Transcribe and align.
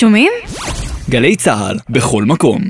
שומעים? 0.00 0.32
גלי 1.10 1.36
צה"ל, 1.36 1.78
בכל 1.90 2.24
מקום. 2.24 2.62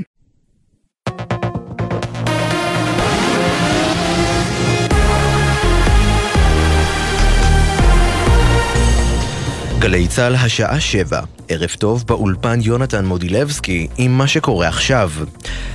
גלי 9.79 10.07
צה"ל 10.07 10.35
השעה 10.35 10.79
שבע, 10.79 11.21
ערב 11.51 11.69
טוב 11.79 12.03
באולפן 12.07 12.59
יונתן 12.61 13.05
מודילבסקי 13.05 13.87
עם 13.97 14.17
מה 14.17 14.27
שקורה 14.27 14.67
עכשיו. 14.67 15.11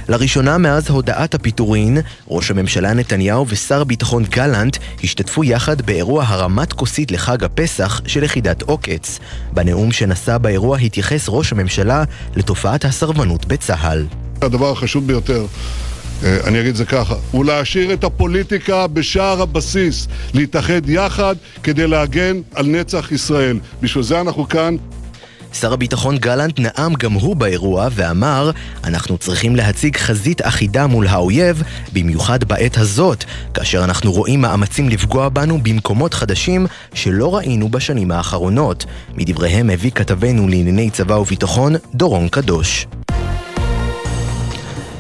לראשונה 0.09 0.59
מאז 0.59 0.91
הודעת 0.91 1.35
הפיטורין, 1.35 1.99
ראש 2.29 2.51
הממשלה 2.51 2.93
נתניהו 2.93 3.49
ושר 3.49 3.81
הביטחון 3.81 4.25
גלנט 4.25 4.77
השתתפו 5.05 5.45
יחד 5.45 5.83
באירוע 5.83 6.25
הרמת 6.27 6.73
כוסית 6.73 7.11
לחג 7.11 7.45
הפסח 7.45 8.01
של 8.07 8.23
יחידת 8.23 8.63
עוקץ. 8.63 9.19
בנאום 9.53 9.93
שנשא 9.93 10.39
באירוע 10.39 10.79
התייחס 10.79 11.27
ראש 11.29 11.53
הממשלה 11.53 12.05
לתופעת 12.37 12.85
הסרבנות 12.85 13.47
בצה"ל. 13.47 14.07
הדבר 14.43 14.71
החשוב 14.71 15.07
ביותר 15.07 15.47
אה, 16.25 16.39
אני 16.45 16.61
אגיד 16.61 16.71
את 16.71 16.77
זה 16.77 16.85
ככה, 16.85 17.15
הוא 17.31 17.45
להשאיר 17.45 17.93
את 17.93 18.05
הפוליטיקה 18.05 18.87
בשער 18.87 19.43
הבסיס, 19.43 20.09
להתאחד 20.35 20.89
יחד 20.89 21.35
כדי 21.63 21.87
להגן 21.87 22.41
על 22.55 22.67
נצח 22.67 23.13
ישראל. 23.13 23.59
בשביל 23.83 24.05
זה 24.05 24.21
אנחנו 24.21 24.49
כאן. 24.49 24.77
שר 25.61 25.73
הביטחון 25.73 26.19
גלנט 26.19 26.61
נאם 26.61 26.95
גם 26.95 27.13
הוא 27.13 27.37
באירוע 27.37 27.89
ואמר 27.93 28.51
אנחנו 28.85 29.19
צריכים 29.19 29.57
להציג 29.57 29.97
חזית 29.97 30.43
אחידה 30.43 30.87
מול 30.87 31.07
האויב, 31.07 31.63
במיוחד 31.93 32.45
בעת 32.45 32.79
הזאת, 32.79 33.25
כאשר 33.55 33.85
אנחנו 33.85 34.13
רואים 34.13 34.41
מאמצים 34.41 34.89
לפגוע 34.89 35.29
בנו 35.29 35.59
במקומות 35.63 36.15
חדשים 36.15 36.67
שלא 36.95 37.37
ראינו 37.37 37.69
בשנים 37.69 38.11
האחרונות. 38.11 38.85
מדבריהם 39.15 39.71
הביא 39.71 39.91
כתבנו 39.91 40.49
לענייני 40.49 40.91
צבא 40.91 41.15
וביטחון, 41.15 41.75
דורון 41.95 42.29
קדוש. 42.29 42.87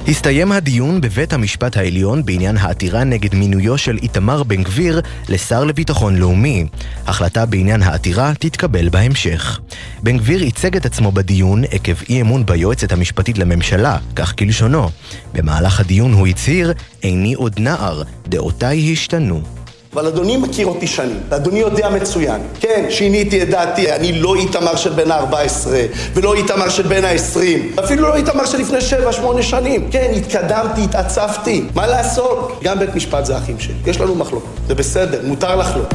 הסתיים 0.08 0.52
הדיון 0.52 1.00
בבית 1.00 1.32
המשפט 1.32 1.76
העליון 1.76 2.24
בעניין 2.24 2.56
העתירה 2.56 3.04
נגד 3.04 3.34
מינויו 3.34 3.78
של 3.78 3.98
איתמר 4.02 4.42
בן 4.42 4.62
גביר 4.62 5.00
לשר 5.28 5.64
לביטחון 5.64 6.16
לאומי. 6.16 6.66
החלטה 7.06 7.46
בעניין 7.46 7.82
העתירה 7.82 8.32
תתקבל 8.38 8.88
בהמשך. 8.88 9.60
בן 10.02 10.18
גביר 10.18 10.42
ייצג 10.42 10.76
את 10.76 10.86
עצמו 10.86 11.12
בדיון 11.12 11.64
עקב 11.70 12.02
אי 12.08 12.20
אמון 12.20 12.46
ביועצת 12.46 12.92
המשפטית 12.92 13.38
לממשלה, 13.38 13.98
כך 14.16 14.34
כלשונו. 14.38 14.90
במהלך 15.32 15.80
הדיון 15.80 16.12
הוא 16.12 16.26
הצהיר, 16.26 16.72
איני 17.02 17.34
עוד 17.34 17.54
נער, 17.58 18.02
דעותיי 18.28 18.92
השתנו. 18.92 19.63
אבל 19.94 20.06
אדוני 20.06 20.36
מכיר 20.36 20.66
אותי 20.66 20.86
שנים, 20.86 21.20
ואדוני 21.28 21.58
יודע 21.58 21.88
מצוין. 21.88 22.40
כן, 22.60 22.86
שיניתי 22.90 23.42
את 23.42 23.50
דעתי, 23.50 23.92
אני 23.92 24.12
לא 24.12 24.34
איתמר 24.34 24.76
של 24.76 24.90
בין 24.90 25.10
ה-14, 25.10 25.68
ולא 26.14 26.34
איתמר 26.34 26.68
של 26.68 26.82
בין 26.82 27.04
ה-20, 27.04 27.80
אפילו 27.84 28.08
לא 28.08 28.14
איתמר 28.14 28.46
של 28.46 28.58
לפני 28.58 28.78
7-8 29.38 29.42
שנים. 29.42 29.90
כן, 29.90 30.12
התקדמתי, 30.16 30.84
התעצבתי. 30.84 31.64
מה 31.74 31.86
לעשות? 31.86 32.60
גם 32.62 32.78
בית 32.78 32.94
משפט 32.94 33.24
זה 33.24 33.36
אחים 33.36 33.58
שלי. 33.58 33.74
יש 33.86 34.00
לנו 34.00 34.14
מחלוקות, 34.14 34.54
זה 34.68 34.74
בסדר, 34.74 35.20
מותר 35.24 35.56
לחלוק. 35.56 35.88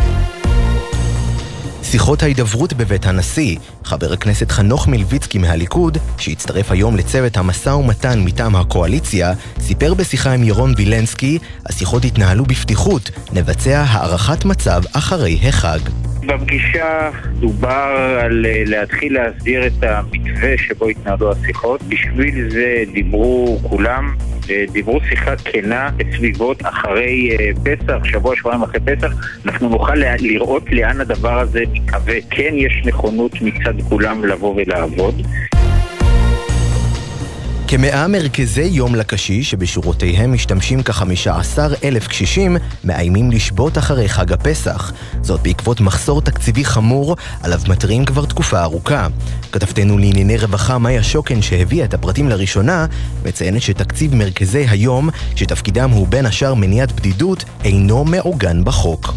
שיחות 1.84 2.24
ההידברות 2.24 2.74
בבית 2.74 3.06
הנשיא, 3.06 3.58
חבר 3.84 4.14
הכנסת 4.14 4.52
חנוך 4.52 4.88
מלביצקי 4.88 5.38
מהליכוד, 5.38 5.98
שהצטרף 6.18 6.72
היום 6.72 6.98
לצוות 6.98 7.38
המשא 7.38 7.70
ומתן 7.70 8.20
מטעם 8.20 8.56
הקואליציה, 8.56 9.34
סיפר 9.60 9.94
בשיחה 9.94 10.32
עם 10.32 10.44
ירון 10.44 10.74
וילנסקי, 10.78 11.40
השיחות 11.66 12.06
התנהלו 12.06 12.46
בפתיחות, 12.46 13.12
נבצע 13.34 13.84
הערכת 13.88 14.46
מצב 14.46 14.82
אחרי 14.94 15.40
החג. 15.44 15.80
בפגישה 16.30 17.10
דובר 17.40 18.20
על 18.24 18.46
אה, 18.46 18.64
להתחיל 18.66 19.14
להסדיר 19.14 19.68
את 19.68 19.84
המתווה 19.84 20.58
שבו 20.58 20.88
התנהלו 20.88 21.32
השיחות. 21.32 21.84
בשביל 21.84 22.50
זה 22.50 22.84
דיברו 22.94 23.60
כולם, 23.64 24.16
אה, 24.50 24.66
דיברו 24.72 25.00
שיחה 25.10 25.36
כנה 25.36 25.90
בסביבות 25.98 26.62
אחרי 26.66 27.38
אה, 27.40 27.50
פסח, 27.64 28.04
שבוע, 28.04 28.36
שבועיים 28.36 28.62
אחרי 28.64 28.80
פסח. 28.80 29.12
אנחנו 29.46 29.70
נוכל 29.70 29.96
לראות 30.20 30.64
לאן 30.72 31.02
הדבר 31.02 31.40
הזה 31.40 31.64
מתהווה. 31.72 32.16
כן 32.30 32.54
יש 32.54 32.82
נכונות 32.86 33.32
מצד 33.42 33.82
כולם 33.90 34.26
לבוא 34.26 34.56
ולעבוד. 34.56 35.22
כמאה 37.72 38.08
מרכזי 38.08 38.62
יום 38.62 38.96
לקשיש 38.96 39.52
שבשורותיהם 39.52 40.34
משתמשים 40.34 40.84
כ-15 40.84 41.60
אלף 41.84 42.08
קשישים 42.08 42.58
מאיימים 42.84 43.32
לשבות 43.32 43.78
אחרי 43.78 44.10
חג 44.10 44.34
הפסח. 44.34 44.94
זאת 45.22 45.42
בעקבות 45.42 45.82
מחסור 45.82 46.22
תקציבי 46.22 46.66
חמור 46.66 47.16
עליו 47.44 47.60
מתריעים 47.68 48.06
כבר 48.06 48.26
תקופה 48.26 48.62
ארוכה. 48.62 49.08
כתבתנו 49.52 49.98
לענייני 49.98 50.38
רווחה 50.38 50.78
מאיה 50.78 51.04
שוקן 51.04 51.42
שהביאה 51.42 51.86
את 51.86 51.94
הפרטים 51.94 52.30
לראשונה 52.30 52.86
מציינת 53.26 53.62
שתקציב 53.62 54.16
מרכזי 54.16 54.66
היום, 54.70 55.10
שתפקידם 55.36 55.90
הוא 55.90 56.08
בין 56.08 56.26
השאר 56.26 56.54
מניעת 56.54 56.92
בדידות, 56.92 57.44
אינו 57.64 58.06
מעוגן 58.06 58.64
בחוק. 58.64 59.14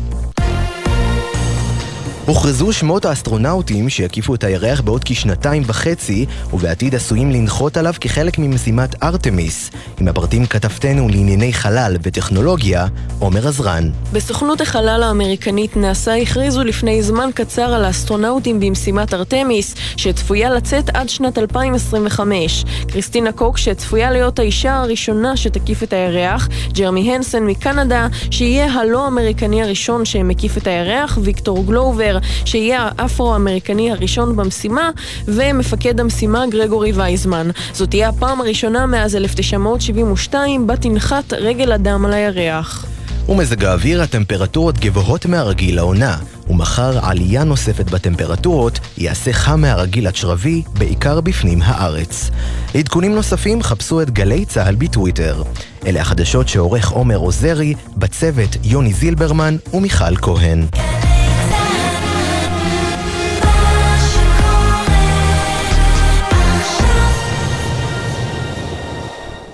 הוכרזו 2.27 2.73
שמות 2.73 3.05
האסטרונאוטים 3.05 3.89
שיקיפו 3.89 4.35
את 4.35 4.45
הירח 4.45 4.81
בעוד 4.81 5.03
כשנתיים 5.05 5.63
וחצי, 5.67 6.27
ובעתיד 6.53 6.95
עשויים 6.95 7.31
לנחות 7.31 7.77
עליו 7.77 7.93
כחלק 8.01 8.39
ממשימת 8.39 9.03
ארתמיס. 9.03 9.71
עם 10.01 10.09
הפרטים 10.09 10.47
כתבתנו 10.47 11.09
לענייני 11.09 11.53
חלל 11.53 11.97
וטכנולוגיה, 12.03 12.87
עומר 13.19 13.49
עזרן. 13.49 13.91
בסוכנות 14.13 14.61
החלל 14.61 15.03
האמריקנית 15.03 15.77
נאס"א 15.77 16.11
הכריזו 16.11 16.65
לפני 16.65 17.03
זמן 17.03 17.31
קצר 17.35 17.75
על 17.75 17.85
האסטרונאוטים 17.85 18.61
במשימת 18.61 19.15
ארתמיס, 19.15 19.75
שצפויה 19.97 20.51
לצאת 20.51 20.91
עד 20.95 21.09
שנת 21.09 21.39
2025. 21.39 22.65
קריסטינה 22.89 23.33
קוק, 23.33 23.59
שצפויה 23.59 24.11
להיות 24.11 24.39
האישה 24.39 24.77
הראשונה 24.77 25.37
שתקיף 25.37 25.83
את 25.83 25.93
הירח, 25.93 26.49
ג'רמי 26.73 27.15
הנסן 27.15 27.43
מקנדה, 27.43 28.07
שיהיה 28.31 28.73
הלא-אמריקני 28.73 29.63
הראשון 29.63 30.05
שמקיף 30.05 30.57
את 30.59 30.67
הירח, 30.67 31.19
ויקטור 31.23 31.65
גלובר 31.67 32.12
גבר, 32.13 32.19
שיהיה 32.45 32.89
האפרו-אמריקני 32.99 33.91
הראשון 33.91 34.37
במשימה, 34.37 34.91
ומפקד 35.29 36.01
המשימה 36.01 36.47
גרגורי 36.47 36.93
וייזמן. 36.93 37.51
זאת 37.73 37.91
תהיה 37.91 38.09
הפעם 38.09 38.41
הראשונה 38.41 38.87
מאז 38.87 39.17
1972 39.17 40.67
בה 40.67 40.77
תנחת 40.77 41.33
רגל 41.33 41.73
אדם 41.73 42.05
על 42.05 42.13
הירח. 42.13 42.87
ומזג 43.29 43.65
האוויר 43.65 44.03
הטמפרטורות 44.03 44.79
גבוהות 44.79 45.27
מהרגיל 45.27 45.77
לעונה, 45.77 46.17
ומחר 46.51 47.07
עלייה 47.07 47.45
נוספת 47.45 47.91
בטמפרטורות 47.91 48.79
יעשה 48.99 49.33
חם 49.33 49.61
מהרגיל 49.61 50.07
עד 50.07 50.17
שרבי, 50.17 50.63
בעיקר 50.79 51.21
בפנים 51.21 51.59
הארץ. 51.63 52.31
לעדכונים 52.75 53.15
נוספים 53.15 53.63
חפשו 53.63 54.03
את 54.03 54.11
גלי 54.11 54.45
צה"ל 54.45 54.75
בטוויטר. 54.75 55.43
אלה 55.87 56.01
החדשות 56.01 56.49
שעורך 56.49 56.91
עומר 56.91 57.17
עוזרי, 57.17 57.75
בצוות 57.97 58.57
יוני 58.65 58.93
זילברמן 58.93 59.57
ומיכל 59.75 60.17
כהן. 60.17 60.67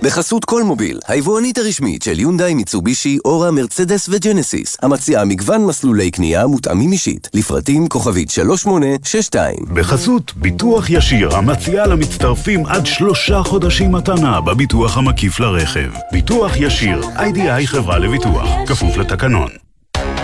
בחסות 0.08 0.44
כל 0.44 0.62
מוביל, 0.62 0.98
היבואנית 1.08 1.58
הרשמית 1.58 2.02
של 2.02 2.20
יונדאי, 2.20 2.54
מיצובישי, 2.54 3.18
אורה, 3.24 3.50
מרצדס 3.50 4.08
וג'נסיס, 4.08 4.76
המציעה 4.82 5.24
מגוון 5.24 5.64
מסלולי 5.64 6.10
קנייה 6.10 6.46
מותאמים 6.46 6.92
אישית, 6.92 7.28
לפרטים 7.34 7.88
כוכבית 7.88 8.30
3862. 8.30 9.56
בחסות 9.74 10.32
ביטוח 10.36 10.90
ישיר, 10.90 11.36
המציעה 11.36 11.86
למצטרפים 11.86 12.66
עד 12.66 12.86
שלושה 12.86 13.42
חודשים 13.42 13.92
מתנה 13.92 14.40
בביטוח 14.40 14.96
המקיף 14.96 15.40
לרכב. 15.40 15.90
ביטוח 16.12 16.52
ישיר, 16.56 17.00
איי-די-איי 17.16 17.66
חברה 17.66 17.98
לביטוח, 17.98 18.48
כפוף 18.66 18.96
לתקנון. 18.96 19.48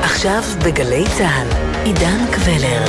עכשיו 0.02 0.42
בגלי 0.64 1.04
צה"ל, 1.18 1.48
עידן 1.84 2.24
קבלר. 2.32 2.84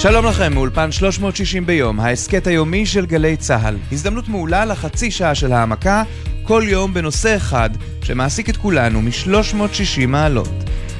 שלום 0.00 0.26
לכם, 0.26 0.54
מאולפן 0.54 0.92
360 0.92 1.66
ביום, 1.66 2.00
ההסכת 2.00 2.46
היומי 2.46 2.86
של 2.86 3.06
גלי 3.06 3.36
צה"ל. 3.36 3.76
הזדמנות 3.92 4.28
מעולה 4.28 4.64
לחצי 4.64 5.10
שעה 5.10 5.34
של 5.34 5.52
העמקה, 5.52 6.02
כל 6.42 6.62
יום 6.66 6.94
בנושא 6.94 7.36
אחד, 7.36 7.70
שמעסיק 8.02 8.50
את 8.50 8.56
כולנו 8.56 9.02
מ-360 9.02 10.06
מעלות. 10.08 10.48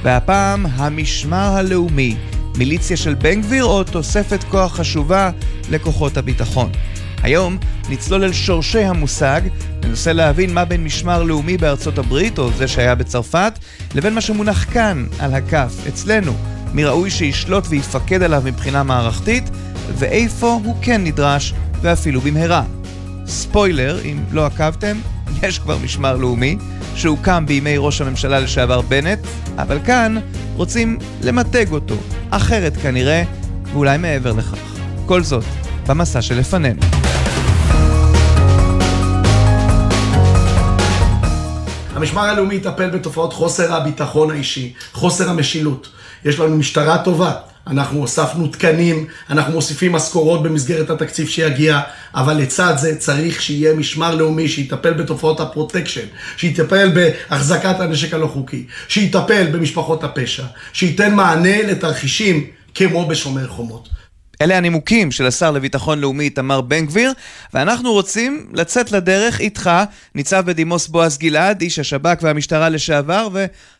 והפעם, 0.03 0.65
המשמר 0.65 1.55
הלאומי, 1.57 2.15
מיליציה 2.57 2.97
של 2.97 3.13
בן 3.13 3.41
גביר 3.41 3.65
או 3.65 3.83
תוספת 3.83 4.43
כוח 4.43 4.75
חשובה 4.75 5.31
לכוחות 5.69 6.17
הביטחון. 6.17 6.71
היום 7.23 7.57
נצלול 7.89 8.23
אל 8.23 8.33
שורשי 8.33 8.83
המושג, 8.83 9.41
ננסה 9.83 10.13
להבין 10.13 10.53
מה 10.53 10.65
בין 10.65 10.83
משמר 10.83 11.23
לאומי 11.23 11.57
בארצות 11.57 11.97
הברית, 11.97 12.37
או 12.37 12.51
זה 12.51 12.67
שהיה 12.67 12.95
בצרפת, 12.95 13.59
לבין 13.95 14.13
מה 14.13 14.21
שמונח 14.21 14.73
כאן, 14.73 15.05
על 15.19 15.33
הכף, 15.33 15.73
אצלנו, 15.87 16.33
מי 16.73 16.85
ראוי 16.85 17.09
שישלוט 17.09 17.63
ויפקד 17.69 18.23
עליו 18.23 18.41
מבחינה 18.45 18.83
מערכתית, 18.83 19.43
ואיפה 19.97 20.59
הוא 20.63 20.75
כן 20.81 21.03
נדרש, 21.03 21.53
ואפילו 21.81 22.21
במהרה. 22.21 22.63
ספוילר, 23.25 23.99
אם 24.05 24.23
לא 24.31 24.45
עקבתם, 24.45 24.97
יש 25.43 25.59
כבר 25.59 25.77
משמר 25.77 26.17
לאומי, 26.17 26.57
שהוקם 26.95 27.45
בימי 27.47 27.75
ראש 27.77 28.01
הממשלה 28.01 28.39
לשעבר 28.39 28.81
בנט, 28.81 29.19
אבל 29.57 29.79
כאן 29.85 30.15
רוצים 30.55 30.97
למתג 31.23 31.71
אותו, 31.71 31.95
אחרת 32.29 32.77
כנראה, 32.77 33.23
ואולי 33.73 33.97
מעבר 33.97 34.33
לכך. 34.33 34.79
כל 35.05 35.23
זאת, 35.23 35.43
במסע 35.87 36.21
שלפנינו. 36.21 36.81
המשמר 41.95 42.21
הלאומי 42.21 42.55
יטפל 42.55 42.89
בתופעות 42.89 43.33
חוסר 43.33 43.73
הביטחון 43.73 44.31
האישי, 44.31 44.73
חוסר 44.93 45.29
המשילות. 45.29 45.89
יש 46.25 46.39
לנו 46.39 46.57
משטרה 46.57 47.03
טובה, 47.03 47.33
אנחנו 47.67 47.99
הוספנו 47.99 48.47
תקנים, 48.47 49.05
אנחנו 49.29 49.53
מוסיפים 49.53 49.91
משכורות 49.91 50.43
במסגרת 50.43 50.89
התקציב 50.89 51.27
שיגיע, 51.27 51.81
אבל 52.15 52.33
לצד 52.33 52.73
זה 52.77 52.95
צריך 52.95 53.41
שיהיה 53.41 53.73
משמר 53.73 54.15
לאומי 54.15 54.47
שיטפל 54.47 54.93
בתופעות 54.93 55.39
הפרוטקשן, 55.39 56.05
שיטפל 56.37 56.89
בהחזקת 56.89 57.79
הנשק 57.79 58.13
הלא 58.13 58.27
חוקי, 58.27 58.65
שיטפל 58.87 59.47
במשפחות 59.51 60.03
הפשע, 60.03 60.45
שייתן 60.73 61.15
מענה 61.15 61.61
לתרחישים 61.61 62.47
כמו 62.75 63.07
בשומר 63.07 63.47
חומות. 63.47 63.89
אלה 64.41 64.57
הנימוקים 64.57 65.11
של 65.11 65.25
השר 65.25 65.51
לביטחון 65.51 65.99
לאומי 65.99 66.23
איתמר 66.23 66.61
בן 66.61 66.85
גביר, 66.85 67.13
ואנחנו 67.53 67.91
רוצים 67.91 68.47
לצאת 68.53 68.91
לדרך 68.91 69.39
איתך, 69.39 69.71
ניצב 70.15 70.45
בדימוס 70.45 70.87
בועז 70.87 71.17
גלעד, 71.17 71.61
איש 71.61 71.79
השב"כ 71.79 72.17
והמשטרה 72.21 72.69
לשעבר, 72.69 73.27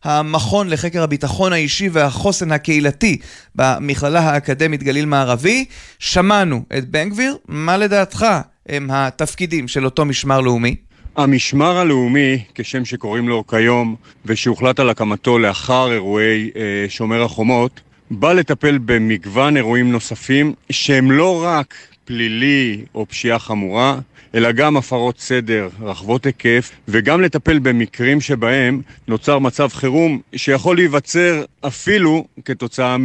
והמכון 0.06 0.70
לחקר 0.70 1.04
הביטחון 1.04 1.54
האישי 1.54 1.90
והחוסן 1.92 2.52
הקהילתי 2.52 3.18
במכללה 3.56 4.20
האקדמית 4.20 4.84
גליל 4.84 5.06
מערבי. 5.06 5.66
שמענו 6.00 6.62
את 6.78 6.90
בן 6.90 7.10
גביר, 7.10 7.38
מה 7.48 7.78
לדעתך 7.78 8.26
הם 8.70 8.88
התפקידים 8.92 9.68
של 9.68 9.86
אותו 9.86 10.06
משמר 10.06 10.42
לאומי? 10.42 10.76
המשמר 11.18 11.78
הלאומי, 11.78 12.44
כשם 12.56 12.86
שקוראים 12.86 13.30
לו 13.30 13.48
כיום, 13.48 13.96
ושהוחלט 14.26 14.80
על 14.80 14.90
הקמתו 14.90 15.40
לאחר 15.40 15.92
אירועי 15.92 16.50
אה, 16.56 16.86
שומר 16.90 17.24
החומות, 17.24 17.82
בא 18.12 18.34
לטפל 18.34 18.78
במגוון 18.78 19.58
אירועים 19.58 19.92
נוספים 19.92 20.54
שהם 20.70 21.12
לא 21.12 21.44
רק 21.44 21.74
פלילי 22.06 22.82
או 22.96 23.06
פשיעה 23.10 23.40
חמורה, 23.40 24.00
אלא 24.36 24.52
גם 24.52 24.78
הפרות 24.78 25.20
סדר 25.20 25.70
רחבות 25.82 26.26
היקף, 26.26 26.72
וגם 26.88 27.22
לטפל 27.22 27.60
במקרים 27.60 28.22
שבהם 28.22 28.82
נוצר 29.08 29.40
מצב 29.40 29.68
חירום 29.68 30.22
שיכול 30.36 30.76
להיווצר 30.76 31.44
אפילו 31.62 32.26
כתוצאה 32.46 32.98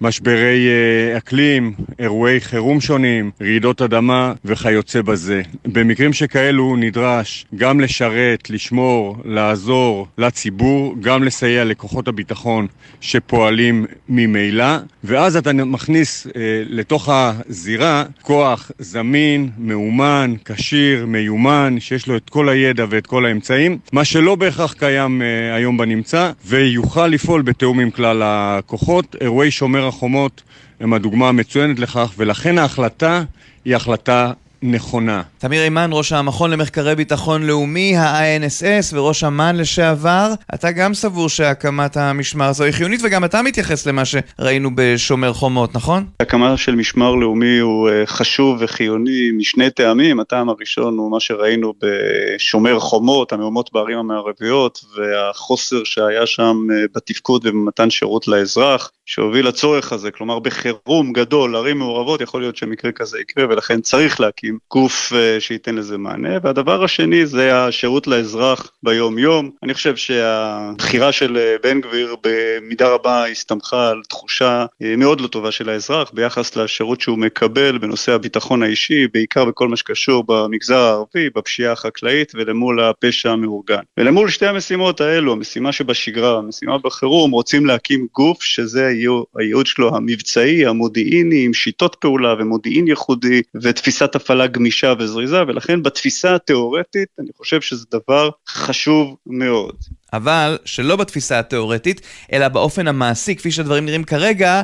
משברי 0.00 0.68
אה, 0.68 1.18
אקלים, 1.18 1.72
אירועי 1.98 2.40
חירום 2.40 2.80
שונים, 2.80 3.30
רעידות 3.40 3.82
אדמה 3.82 4.32
וכיוצא 4.44 5.02
בזה. 5.02 5.42
במקרים 5.64 6.12
שכאלו 6.12 6.76
נדרש 6.76 7.46
גם 7.56 7.80
לשרת, 7.80 8.50
לשמור, 8.50 9.16
לעזור 9.24 10.06
לציבור, 10.18 10.94
גם 11.00 11.24
לסייע 11.24 11.64
לכוחות 11.64 12.08
הביטחון 12.08 12.66
שפועלים 13.00 13.86
ממילא, 14.08 14.76
ואז 15.04 15.36
אתה 15.36 15.52
מכניס 15.52 16.26
אה, 16.26 16.62
לתוך 16.68 17.08
הזירה 17.12 18.04
כוח 18.22 18.70
זמין, 18.78 19.50
מאומן, 19.58 20.34
כשיר, 20.44 21.06
מיומן, 21.06 21.76
שיש 21.80 22.06
לו 22.06 22.16
את 22.16 22.30
כל 22.30 22.48
הידע 22.48 22.84
ואת 22.90 23.06
כל 23.06 23.26
האמצעים, 23.26 23.78
מה 23.92 24.04
שלא 24.04 24.34
בהכרח 24.34 24.72
קיים 24.72 25.22
אה, 25.22 25.54
היום 25.54 25.76
בנמצא, 25.76 26.30
ויוכל 26.46 27.06
לפעול 27.06 27.42
בתיאום 27.42 27.80
עם 27.80 27.90
כלל 27.90 28.22
הכוחות. 28.24 29.16
אירועי 29.20 29.50
שומר 29.50 29.85
החומות 29.86 30.42
הם 30.80 30.92
הדוגמה 30.92 31.28
המצוינת 31.28 31.78
לכך, 31.78 32.12
ולכן 32.16 32.58
ההחלטה 32.58 33.22
היא 33.64 33.76
החלטה 33.76 34.32
נכונה. 34.62 35.22
תמיר 35.38 35.62
אימן, 35.62 35.90
ראש 35.92 36.12
המכון 36.12 36.50
למחקרי 36.50 36.94
ביטחון 36.94 37.42
לאומי, 37.42 37.96
ה-INSS, 37.96 38.94
וראש 38.94 39.24
אמ"ן 39.24 39.56
לשעבר, 39.56 40.32
אתה 40.54 40.72
גם 40.72 40.94
סבור 40.94 41.28
שהקמת 41.28 41.96
המשמר 41.96 42.44
הזו 42.44 42.64
היא 42.64 42.72
חיונית, 42.72 43.00
וגם 43.04 43.24
אתה 43.24 43.42
מתייחס 43.42 43.86
למה 43.86 44.02
שראינו 44.04 44.70
בשומר 44.74 45.32
חומות, 45.32 45.74
נכון? 45.74 46.04
הקמה 46.20 46.56
של 46.56 46.74
משמר 46.74 47.14
לאומי 47.14 47.58
הוא 47.58 47.88
אה, 47.88 48.06
חשוב 48.06 48.58
וחיוני 48.60 49.30
משני 49.36 49.70
טעמים. 49.70 50.20
הטעם 50.20 50.48
הראשון 50.48 50.98
הוא 50.98 51.10
מה 51.10 51.20
שראינו 51.20 51.74
בשומר 51.82 52.78
חומות, 52.78 53.32
המהומות 53.32 53.70
בערים 53.72 53.98
המערביות, 53.98 54.84
והחוסר 54.96 55.84
שהיה 55.84 56.26
שם 56.26 56.56
אה, 56.72 56.84
בתפקוד 56.94 57.46
ובמתן 57.46 57.90
שירות 57.90 58.28
לאזרח, 58.28 58.90
שהוביל 59.06 59.48
לצורך 59.48 59.92
הזה, 59.92 60.10
כלומר 60.10 60.38
בחירום 60.38 61.12
גדול, 61.12 61.56
ערים 61.56 61.78
מעורבות, 61.78 62.20
יכול 62.20 62.40
להיות 62.40 62.56
שמקרה 62.56 62.92
כזה 62.92 63.20
יקרה, 63.20 63.44
ולכן 63.48 63.80
צריך 63.80 64.20
להקים 64.20 64.58
גוף 64.70 65.12
אה, 65.12 65.40
שייתן 65.40 65.74
לזה 65.74 65.98
מענה. 65.98 66.38
והדבר 66.42 66.84
השני 66.84 67.26
זה 67.26 67.56
השירות 67.56 68.06
לאזרח 68.06 68.70
ביום-יום. 68.82 69.50
אני 69.62 69.74
חושב 69.74 69.96
שהבחירה 69.96 71.12
של 71.12 71.36
אה, 71.36 71.56
בן 71.62 71.80
גביר 71.80 72.16
במידה 72.22 72.88
רבה 72.88 73.26
הסתמכה 73.26 73.90
על 73.90 74.02
תחושה 74.08 74.66
אה, 74.82 74.96
מאוד 74.96 75.20
לא 75.20 75.26
טובה 75.26 75.50
של 75.50 75.68
האזרח 75.68 76.10
ביחס 76.14 76.56
לשירות 76.56 77.00
שהוא 77.00 77.18
מקבל 77.18 77.78
בנושא 77.78 78.12
הביטחון 78.12 78.62
האישי, 78.62 79.06
בעיקר 79.12 79.44
בכל 79.44 79.68
מה 79.68 79.76
שקשור 79.76 80.24
במגזר 80.26 80.78
הערבי, 80.78 81.30
בפשיעה 81.36 81.72
החקלאית 81.72 82.32
ולמול 82.34 82.80
הפשע 82.80 83.30
המאורגן. 83.30 83.82
ולמול 83.98 84.28
שתי 84.28 84.46
המשימות 84.46 85.00
האלו, 85.00 85.32
המשימה 85.32 85.72
שבשגרה, 85.72 86.38
המשימה 86.38 86.78
בחירום, 86.78 87.30
רוצים 87.30 87.66
להקים 87.66 88.06
גוף 88.14 88.42
שזה 88.42 88.95
הייעוד 89.38 89.66
שלו 89.66 89.96
המבצעי, 89.96 90.66
המודיעיני, 90.66 91.44
עם 91.44 91.54
שיטות 91.54 91.96
פעולה 92.00 92.34
ומודיעין 92.38 92.88
ייחודי 92.88 93.42
ותפיסת 93.62 94.14
הפעלה 94.14 94.46
גמישה 94.46 94.94
וזריזה, 94.98 95.42
ולכן 95.42 95.82
בתפיסה 95.82 96.34
התיאורטית 96.34 97.08
אני 97.18 97.28
חושב 97.36 97.60
שזה 97.60 97.84
דבר 97.92 98.30
חשוב 98.48 99.16
מאוד. 99.26 99.76
אבל 100.12 100.58
שלא 100.64 100.96
בתפיסה 100.96 101.38
התיאורטית, 101.38 102.00
אלא 102.32 102.48
באופן 102.48 102.88
המעשי, 102.88 103.36
כפי 103.36 103.50
שהדברים 103.50 103.86
נראים 103.86 104.04
כרגע, 104.04 104.62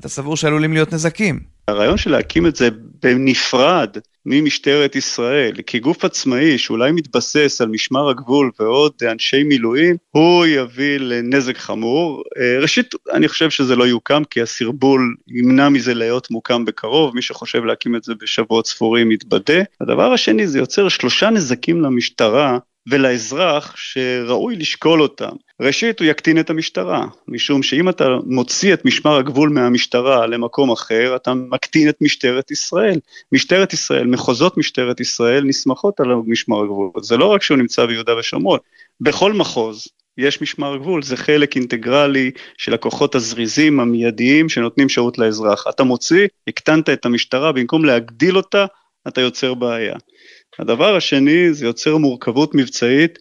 אתה 0.00 0.08
סבור 0.08 0.36
שעלולים 0.36 0.72
להיות 0.72 0.92
נזקים. 0.92 1.53
הרעיון 1.68 1.96
של 1.96 2.10
להקים 2.10 2.46
את 2.46 2.56
זה 2.56 2.68
בנפרד 3.02 3.96
ממשטרת 4.26 4.96
ישראל, 4.96 5.52
כגוף 5.66 6.04
עצמאי 6.04 6.58
שאולי 6.58 6.92
מתבסס 6.92 7.60
על 7.60 7.68
משמר 7.68 8.08
הגבול 8.08 8.50
ועוד 8.60 8.92
אנשי 9.10 9.42
מילואים, 9.42 9.96
הוא 10.10 10.46
יביא 10.46 10.98
לנזק 10.98 11.56
חמור. 11.56 12.22
אה, 12.38 12.58
ראשית, 12.60 12.94
אני 13.12 13.28
חושב 13.28 13.50
שזה 13.50 13.76
לא 13.76 13.84
יוקם, 13.84 14.22
כי 14.30 14.42
הסרבול 14.42 15.14
ימנע 15.28 15.68
מזה 15.68 15.94
להיות 15.94 16.30
מוקם 16.30 16.64
בקרוב, 16.64 17.14
מי 17.14 17.22
שחושב 17.22 17.64
להקים 17.64 17.96
את 17.96 18.04
זה 18.04 18.12
בשבועות 18.22 18.66
ספורים 18.66 19.12
יתבדה. 19.12 19.62
הדבר 19.80 20.12
השני, 20.12 20.46
זה 20.46 20.58
יוצר 20.58 20.88
שלושה 20.88 21.30
נזקים 21.30 21.80
למשטרה 21.80 22.58
ולאזרח 22.86 23.76
שראוי 23.76 24.56
לשקול 24.56 25.02
אותם. 25.02 25.32
ראשית, 25.60 26.00
הוא 26.00 26.06
יקטין 26.06 26.40
את 26.40 26.50
המשטרה, 26.50 27.06
משום 27.28 27.62
שאם 27.62 27.88
אתה 27.88 28.08
מוציא 28.26 28.74
את 28.74 28.84
משמר 28.84 29.16
הגבול 29.16 29.48
מהמשטרה 29.48 30.26
למקום 30.26 30.70
אחר, 30.70 31.16
אתה 31.16 31.34
מקטין 31.34 31.88
את 31.88 31.96
משטרת 32.00 32.50
ישראל. 32.50 32.98
משטרת 33.32 33.72
ישראל, 33.72 34.06
מחוזות 34.06 34.56
משטרת 34.56 35.00
ישראל 35.00 35.44
נסמכות 35.44 36.00
על 36.00 36.08
משמר 36.26 36.62
הגבול. 36.62 36.90
זה 37.02 37.16
לא 37.16 37.26
רק 37.26 37.42
שהוא 37.42 37.58
נמצא 37.58 37.86
ביהודה 37.86 38.18
ושומרון, 38.18 38.58
בכל 39.00 39.32
מחוז 39.32 39.88
יש 40.18 40.42
משמר 40.42 40.76
גבול, 40.76 41.02
זה 41.02 41.16
חלק 41.16 41.56
אינטגרלי 41.56 42.30
של 42.58 42.74
הכוחות 42.74 43.14
הזריזים, 43.14 43.80
המיידיים, 43.80 44.48
שנותנים 44.48 44.88
שירות 44.88 45.18
לאזרח. 45.18 45.64
אתה 45.70 45.84
מוציא, 45.84 46.26
הקטנת 46.48 46.90
את 46.90 47.06
המשטרה, 47.06 47.52
במקום 47.52 47.84
להגדיל 47.84 48.36
אותה, 48.36 48.66
אתה 49.08 49.20
יוצר 49.20 49.54
בעיה. 49.54 49.94
הדבר 50.58 50.96
השני, 50.96 51.52
זה 51.52 51.66
יוצר 51.66 51.96
מורכבות 51.96 52.54
מבצעית, 52.54 53.18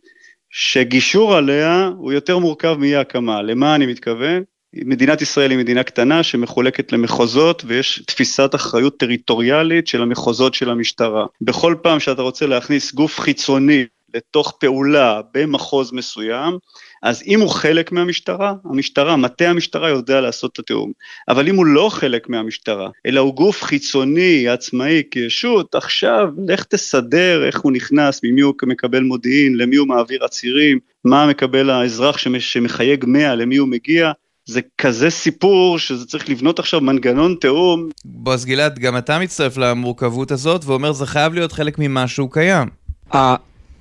שגישור 0.49 1.35
עליה 1.35 1.91
הוא 1.97 2.11
יותר 2.11 2.37
מורכב 2.37 2.75
מאי 2.79 2.95
הקמה. 2.95 3.41
למה 3.41 3.75
אני 3.75 3.85
מתכוון? 3.85 4.43
מדינת 4.75 5.21
ישראל 5.21 5.51
היא 5.51 5.59
מדינה 5.59 5.83
קטנה 5.83 6.23
שמחולקת 6.23 6.91
למחוזות 6.91 7.63
ויש 7.67 8.03
תפיסת 8.07 8.55
אחריות 8.55 8.97
טריטוריאלית 8.97 9.87
של 9.87 10.01
המחוזות 10.01 10.53
של 10.53 10.69
המשטרה. 10.69 11.25
בכל 11.41 11.75
פעם 11.81 11.99
שאתה 11.99 12.21
רוצה 12.21 12.45
להכניס 12.45 12.93
גוף 12.93 13.19
חיצוני 13.19 13.85
לתוך 14.13 14.53
פעולה 14.59 15.21
במחוז 15.33 15.91
מסוים, 15.91 16.57
אז 17.03 17.23
אם 17.27 17.41
הוא 17.41 17.49
חלק 17.49 17.91
מהמשטרה, 17.91 18.53
המשטרה, 18.65 19.15
מטה 19.15 19.49
המשטרה 19.49 19.89
יודע 19.89 20.21
לעשות 20.21 20.53
את 20.53 20.59
התיאום. 20.59 20.91
אבל 21.29 21.47
אם 21.47 21.55
הוא 21.55 21.65
לא 21.65 21.89
חלק 21.91 22.29
מהמשטרה, 22.29 22.89
אלא 23.05 23.19
הוא 23.19 23.33
גוף 23.33 23.63
חיצוני, 23.63 24.47
עצמאי, 24.47 25.03
כישות, 25.11 25.75
עכשיו 25.75 26.27
לך 26.47 26.63
תסדר 26.63 27.45
איך 27.45 27.59
הוא 27.59 27.71
נכנס, 27.71 28.21
ממי 28.23 28.41
הוא 28.41 28.53
מקבל 28.67 29.03
מודיעין, 29.03 29.55
למי 29.57 29.75
הוא 29.75 29.87
מעביר 29.87 30.23
עצירים, 30.23 30.79
מה 31.05 31.27
מקבל 31.27 31.69
האזרח 31.69 32.17
שמחייג 32.39 33.05
100, 33.07 33.35
למי 33.35 33.57
הוא 33.57 33.67
מגיע. 33.67 34.11
זה 34.45 34.61
כזה 34.77 35.09
סיפור 35.09 35.79
שזה 35.79 36.05
צריך 36.05 36.29
לבנות 36.29 36.59
עכשיו 36.59 36.81
מנגנון 36.81 37.35
תיאום. 37.41 37.89
בועז 38.05 38.45
גלעד, 38.45 38.79
גם 38.79 38.97
אתה 38.97 39.19
מצטרף 39.19 39.57
למורכבות 39.57 40.31
הזאת 40.31 40.65
ואומר 40.65 40.91
זה 40.91 41.05
חייב 41.05 41.33
להיות 41.33 41.51
חלק 41.51 41.79
ממשהו 41.79 42.29
קיים. 42.29 42.67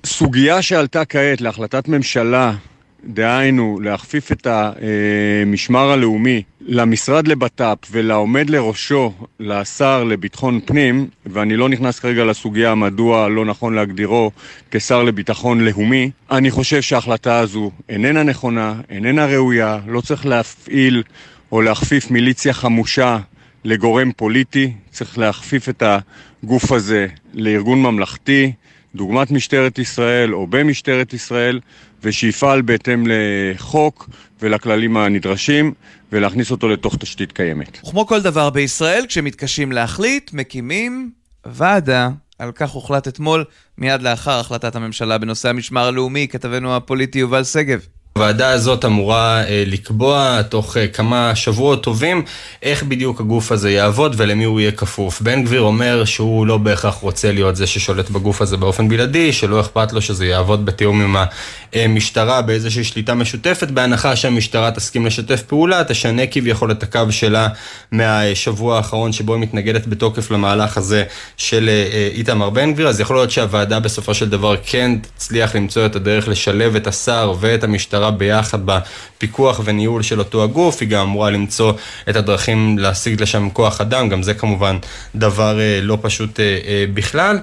הסוגיה 0.03 0.61
שעלתה 0.61 1.05
כעת 1.05 1.41
להחלטת 1.41 1.87
ממשלה 1.87 2.53
דהיינו 3.05 3.79
להכפיף 3.83 4.31
את 4.31 4.47
המשמר 4.49 5.91
הלאומי 5.91 6.43
למשרד 6.61 7.27
לבט"פ 7.27 7.77
ולעומד 7.91 8.49
לראשו, 8.49 9.13
לשר 9.39 10.03
לביטחון 10.03 10.59
פנים, 10.65 11.07
ואני 11.25 11.55
לא 11.55 11.69
נכנס 11.69 11.99
כרגע 11.99 12.23
לסוגיה 12.23 12.75
מדוע 12.75 13.29
לא 13.29 13.45
נכון 13.45 13.73
להגדירו 13.73 14.31
כשר 14.71 15.03
לביטחון 15.03 15.59
לאומי, 15.59 16.11
אני 16.31 16.51
חושב 16.51 16.81
שההחלטה 16.81 17.39
הזו 17.39 17.71
איננה 17.89 18.23
נכונה, 18.23 18.73
איננה 18.89 19.25
ראויה, 19.25 19.79
לא 19.87 20.01
צריך 20.01 20.25
להפעיל 20.25 21.03
או 21.51 21.61
להכפיף 21.61 22.11
מיליציה 22.11 22.53
חמושה 22.53 23.17
לגורם 23.63 24.11
פוליטי, 24.11 24.73
צריך 24.91 25.17
להכפיף 25.17 25.69
את 25.69 25.83
הגוף 26.43 26.71
הזה 26.71 27.07
לארגון 27.33 27.81
ממלכתי, 27.81 28.51
דוגמת 28.95 29.31
משטרת 29.31 29.79
ישראל 29.79 30.33
או 30.33 30.47
במשטרת 30.47 31.13
ישראל, 31.13 31.59
ושיפעל 32.03 32.61
בהתאם 32.61 33.03
לחוק 33.07 34.09
ולכללים 34.41 34.97
הנדרשים, 34.97 35.73
ולהכניס 36.11 36.51
אותו 36.51 36.69
לתוך 36.69 36.95
תשתית 36.99 37.31
קיימת. 37.31 37.79
וכמו 37.87 38.07
כל 38.07 38.21
דבר 38.21 38.49
בישראל, 38.49 39.05
כשמתקשים 39.07 39.71
להחליט, 39.71 40.33
מקימים 40.33 41.11
ועדה. 41.45 42.09
על 42.39 42.51
כך 42.51 42.69
הוחלט 42.69 43.07
אתמול, 43.07 43.45
מיד 43.77 44.01
לאחר 44.01 44.39
החלטת 44.39 44.75
הממשלה 44.75 45.17
בנושא 45.17 45.49
המשמר 45.49 45.85
הלאומי, 45.85 46.27
כתבנו 46.27 46.75
הפוליטי 46.75 47.19
יובל 47.19 47.43
שגב. 47.43 47.85
הוועדה 48.17 48.49
הזאת 48.49 48.85
אמורה 48.85 49.43
אה, 49.43 49.63
לקבוע 49.67 50.41
תוך 50.41 50.77
אה, 50.77 50.87
כמה 50.87 51.35
שבועות 51.35 51.83
טובים 51.83 52.23
איך 52.63 52.83
בדיוק 52.83 53.19
הגוף 53.19 53.51
הזה 53.51 53.71
יעבוד 53.71 54.15
ולמי 54.17 54.43
הוא 54.43 54.59
יהיה 54.59 54.71
כפוף. 54.71 55.21
בן 55.21 55.43
גביר 55.43 55.61
אומר 55.61 56.05
שהוא 56.05 56.47
לא 56.47 56.57
בהכרח 56.57 56.95
רוצה 56.95 57.31
להיות 57.31 57.55
זה 57.55 57.67
ששולט 57.67 58.09
בגוף 58.09 58.41
הזה 58.41 58.57
באופן 58.57 58.89
בלעדי, 58.89 59.33
שלא 59.33 59.61
אכפת 59.61 59.93
לו 59.93 60.01
שזה 60.01 60.25
יעבוד 60.25 60.65
בתיאום 60.65 61.01
עם 61.01 61.15
המשטרה 61.73 62.41
באיזושהי 62.41 62.83
שליטה 62.83 63.13
משותפת, 63.13 63.67
בהנחה 63.71 64.15
שהמשטרה 64.15 64.71
תסכים 64.71 65.05
לשתף 65.05 65.41
פעולה, 65.41 65.83
תשנה 65.83 66.27
כביכול 66.27 66.71
את 66.71 66.83
הקו 66.83 67.01
שלה 67.09 67.47
מהשבוע 67.91 68.77
האחרון 68.77 69.11
שבו 69.11 69.33
היא 69.33 69.41
מתנגדת 69.41 69.87
בתוקף 69.87 70.31
למהלך 70.31 70.77
הזה 70.77 71.03
של 71.37 71.69
אה, 71.69 72.09
איתמר 72.13 72.49
בן 72.49 72.73
גביר, 72.73 72.87
אז 72.87 72.99
יכול 72.99 73.15
להיות 73.15 73.31
שהוועדה 73.31 73.79
בסופו 73.79 74.13
של 74.13 74.29
דבר 74.29 74.55
כן 74.65 74.91
תצליח 75.15 75.55
למצוא 75.55 75.85
את 75.85 75.95
הדרך 75.95 76.27
לשלב 76.27 76.75
את 76.75 76.87
השר 76.87 77.33
ואת 77.39 77.63
המשטרה. 77.63 78.11
ביחד 78.23 78.59
בפיקוח 78.65 79.61
וניהול 79.63 80.01
של 80.01 80.19
אותו 80.19 80.43
הגוף, 80.43 80.81
היא 80.81 80.89
גם 80.89 81.01
אמורה 81.01 81.29
למצוא 81.29 81.73
את 82.09 82.15
הדרכים 82.15 82.77
להשיג 82.77 83.21
לשם 83.21 83.49
כוח 83.49 83.81
אדם, 83.81 84.09
גם 84.09 84.23
זה 84.23 84.33
כמובן 84.33 84.77
דבר 85.15 85.59
אה, 85.59 85.79
לא 85.81 85.97
פשוט 86.01 86.39
אה, 86.39 86.57
אה, 86.67 86.85
בכלל. 86.93 87.39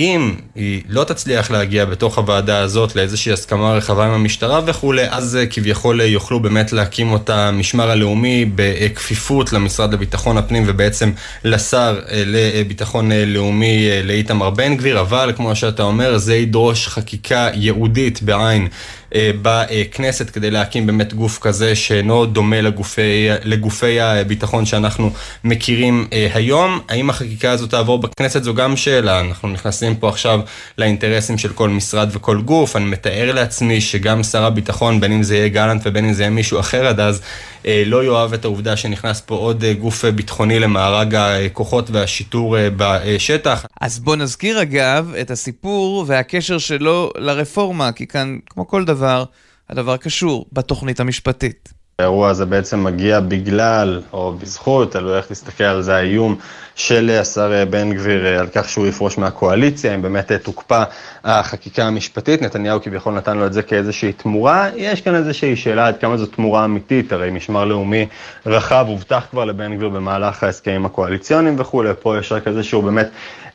אם 0.00 0.34
היא 0.54 0.82
לא 0.88 1.04
תצליח 1.04 1.50
להגיע 1.50 1.84
בתוך 1.84 2.18
הוועדה 2.18 2.58
הזאת 2.58 2.96
לאיזושהי 2.96 3.32
הסכמה 3.32 3.72
רחבה 3.72 4.06
עם 4.06 4.10
המשטרה 4.10 4.60
וכולי, 4.66 5.04
אז 5.10 5.38
כביכול 5.50 6.00
יוכלו 6.00 6.40
באמת 6.40 6.72
להקים 6.72 7.12
אותה 7.12 7.48
המשמר 7.48 7.90
הלאומי 7.90 8.44
בכפיפות 8.54 9.52
למשרד 9.52 9.92
לביטחון 9.92 10.38
הפנים 10.38 10.62
ובעצם 10.66 11.12
לשר 11.44 12.00
לביטחון 12.26 13.12
לאומי 13.12 13.88
לאיתמר 14.04 14.50
בן 14.50 14.76
גביר, 14.76 15.00
אבל 15.00 15.32
כמו 15.36 15.56
שאתה 15.56 15.82
אומר, 15.82 16.18
זה 16.18 16.36
ידרוש 16.36 16.88
חקיקה 16.88 17.48
ייעודית 17.54 18.22
בעין 18.22 18.68
אה, 19.09 19.09
בכנסת 19.14 20.30
כדי 20.30 20.50
להקים 20.50 20.86
באמת 20.86 21.14
גוף 21.14 21.38
כזה 21.38 21.74
שאינו 21.76 22.26
דומה 22.26 22.60
לגופי, 22.60 23.28
לגופי 23.44 24.00
הביטחון 24.00 24.66
שאנחנו 24.66 25.10
מכירים 25.44 26.06
אה, 26.12 26.28
היום. 26.34 26.80
האם 26.88 27.10
החקיקה 27.10 27.50
הזו 27.50 27.66
תעבור 27.66 27.98
בכנסת 27.98 28.42
זו 28.42 28.54
גם 28.54 28.76
שאלה, 28.76 29.20
אנחנו 29.20 29.48
נכנסים 29.48 29.96
פה 29.96 30.08
עכשיו 30.08 30.40
לאינטרסים 30.78 31.38
של 31.38 31.52
כל 31.52 31.68
משרד 31.68 32.08
וכל 32.12 32.40
גוף, 32.40 32.76
אני 32.76 32.84
מתאר 32.84 33.32
לעצמי 33.32 33.80
שגם 33.80 34.22
שר 34.22 34.44
הביטחון, 34.44 35.00
בין 35.00 35.12
אם 35.12 35.22
זה 35.22 35.36
יהיה 35.36 35.48
גלנט 35.48 35.82
ובין 35.84 36.04
אם 36.04 36.12
זה 36.12 36.22
יהיה 36.22 36.30
מישהו 36.30 36.60
אחר 36.60 36.86
עד 36.86 37.00
אז, 37.00 37.20
אה, 37.66 37.82
לא 37.86 38.04
יאהב 38.04 38.32
את 38.32 38.44
העובדה 38.44 38.76
שנכנס 38.76 39.20
פה 39.20 39.34
עוד 39.34 39.64
גוף 39.80 40.04
ביטחוני 40.04 40.58
למארג 40.58 41.14
הכוחות 41.14 41.90
והשיטור 41.90 42.56
בשטח. 42.76 43.66
אז 43.80 43.98
בוא 43.98 44.16
נזכיר 44.16 44.62
אגב 44.62 45.14
את 45.20 45.30
הסיפור 45.30 46.04
והקשר 46.06 46.58
שלו 46.58 47.10
לרפורמה, 47.18 47.92
כי 47.92 48.06
כאן, 48.06 48.38
כמו 48.50 48.68
כל 48.68 48.84
דבר, 48.84 48.99
דבר, 49.00 49.24
הדבר 49.68 49.96
קשור 49.96 50.46
בתוכנית 50.52 51.00
המשפטית. 51.00 51.72
האירוע 52.00 52.28
הזה 52.28 52.46
בעצם 52.46 52.84
מגיע 52.84 53.20
בגלל, 53.20 54.02
או 54.12 54.32
בזכות, 54.32 54.92
תלוי 54.92 55.16
איך 55.16 55.26
להסתכל 55.30 55.64
על 55.64 55.82
זה, 55.82 55.96
האיום 55.96 56.36
של 56.74 57.10
השר 57.20 57.64
בן 57.70 57.92
גביר 57.92 58.26
על 58.26 58.46
כך 58.54 58.68
שהוא 58.68 58.86
יפרוש 58.86 59.18
מהקואליציה, 59.18 59.94
אם 59.94 60.02
באמת 60.02 60.32
תוקפא 60.32 60.84
החקיקה 61.24 61.84
המשפטית, 61.84 62.42
נתניהו 62.42 62.82
כביכול 62.82 63.14
נתן 63.14 63.36
לו 63.36 63.46
את 63.46 63.52
זה 63.52 63.62
כאיזושהי 63.62 64.12
תמורה, 64.12 64.68
יש 64.76 65.00
כאן 65.00 65.14
איזושהי 65.14 65.56
שאלה 65.56 65.86
עד 65.86 65.98
כמה 66.00 66.16
זו 66.16 66.26
תמורה 66.26 66.64
אמיתית, 66.64 67.12
הרי 67.12 67.30
משמר 67.30 67.64
לאומי 67.64 68.06
רחב 68.46 68.84
הובטח 68.88 69.26
כבר 69.30 69.44
לבן 69.44 69.76
גביר 69.76 69.88
במהלך 69.88 70.44
ההסכמים 70.44 70.86
הקואליציוניים 70.86 71.56
וכולי, 71.58 71.90
פה 72.00 72.18
יש 72.18 72.32
רק 72.32 72.48
איזשהו 72.48 72.82
באמת 72.82 73.08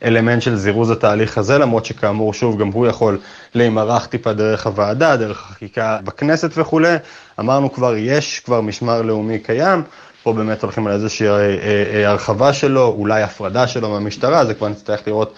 אלמנט 0.04 0.42
של 0.42 0.56
זירוז 0.56 0.90
התהליך 0.90 1.38
הזה, 1.38 1.58
למרות 1.58 1.86
שכאמור, 1.86 2.34
שוב, 2.34 2.58
גם 2.58 2.68
הוא 2.68 2.86
יכול 2.86 3.18
להימרח 3.54 4.06
טיפה 4.06 4.32
דרך 4.32 4.66
הוועדה, 4.66 5.16
דרך 5.16 5.50
החקיקה 5.50 5.98
בכנסת 6.04 6.50
וכולי. 6.56 6.96
אמרנו 7.40 7.72
כבר, 7.72 7.96
יש 7.96 8.40
כבר 8.40 8.60
משמר 8.60 9.02
לאומי 9.02 9.38
קיים, 9.38 9.82
פה 10.26 10.32
באמת 10.32 10.62
הולכים 10.62 10.86
על 10.86 10.92
איזושהי 10.92 11.28
אה, 11.28 11.34
אה, 11.34 11.84
אה, 11.94 12.08
הרחבה 12.08 12.52
שלו, 12.52 12.94
אולי 12.98 13.22
הפרדה 13.22 13.68
שלו 13.68 13.90
מהמשטרה, 13.90 14.44
זה 14.44 14.54
כבר 14.54 14.68
נצטרך 14.68 15.00
לראות 15.06 15.34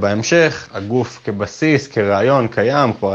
בהמשך. 0.00 0.68
הגוף 0.72 1.20
כבסיס, 1.24 1.88
כרעיון, 1.88 2.48
קיים, 2.48 2.92
כבר 2.92 3.14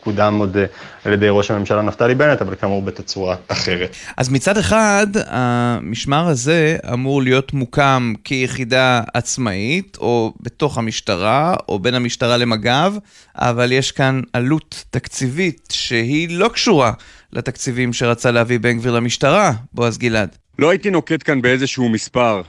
קודם 0.00 0.36
עוד 0.38 0.56
על 1.04 1.12
ידי 1.12 1.26
ראש 1.30 1.50
הממשלה 1.50 1.82
נפתלי 1.82 2.14
בנט, 2.14 2.42
אבל 2.42 2.54
כאמור 2.54 2.82
בתצורה 2.82 3.36
אחרת. 3.48 3.96
אז 4.16 4.28
מצד 4.28 4.58
אחד, 4.58 5.06
המשמר 5.26 6.28
הזה 6.28 6.76
אמור 6.92 7.22
להיות 7.22 7.52
מוקם 7.52 8.12
כיחידה 8.24 9.00
עצמאית, 9.14 9.98
או 10.00 10.32
בתוך 10.40 10.78
המשטרה, 10.78 11.54
או 11.68 11.78
בין 11.78 11.94
המשטרה 11.94 12.36
למג"ב, 12.36 12.92
אבל 13.36 13.72
יש 13.72 13.92
כאן 13.92 14.20
עלות 14.32 14.84
תקציבית 14.90 15.68
שהיא 15.72 16.38
לא 16.38 16.48
קשורה 16.48 16.92
לתקציבים 17.32 17.92
שרצה 17.92 18.30
להביא 18.30 18.58
בן 18.58 18.78
גביר 18.78 18.92
למשטרה, 18.92 19.52
בועז 19.72 19.98
גלעד. 19.98 20.36
לא 20.58 20.70
הייתי 20.70 20.90
נוקט 20.90 21.22
כאן 21.24 21.42
באיזשהו 21.42 21.88
מספר. 21.88 22.42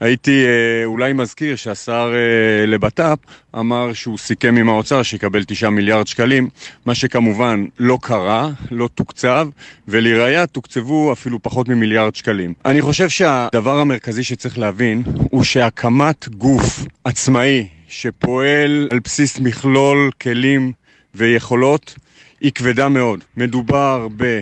הייתי 0.00 0.44
אה, 0.46 0.84
אולי 0.84 1.12
מזכיר 1.12 1.56
שהשר 1.56 2.12
אה, 2.14 2.66
לבט"פ 2.66 3.18
אמר 3.58 3.92
שהוא 3.92 4.18
סיכם 4.18 4.56
עם 4.56 4.68
האוצר 4.68 5.02
שיקבל 5.02 5.44
תשעה 5.44 5.70
מיליארד 5.70 6.06
שקלים, 6.06 6.48
מה 6.86 6.94
שכמובן 6.94 7.64
לא 7.78 7.98
קרה, 8.02 8.50
לא 8.70 8.88
תוקצב, 8.94 9.48
ולראיה 9.88 10.46
תוקצבו 10.46 11.12
אפילו 11.12 11.42
פחות 11.42 11.68
ממיליארד 11.68 12.14
שקלים. 12.14 12.54
אני 12.64 12.82
חושב 12.82 13.08
שהדבר 13.08 13.78
המרכזי 13.78 14.24
שצריך 14.24 14.58
להבין 14.58 15.02
הוא 15.30 15.44
שהקמת 15.44 16.28
גוף 16.28 16.84
עצמאי 17.04 17.68
שפועל 17.88 18.88
על 18.90 18.98
בסיס 18.98 19.40
מכלול 19.40 20.10
כלים 20.22 20.72
ויכולות 21.14 21.94
היא 22.40 22.52
כבדה 22.52 22.88
מאוד. 22.88 23.24
מדובר 23.36 24.08
ב... 24.16 24.40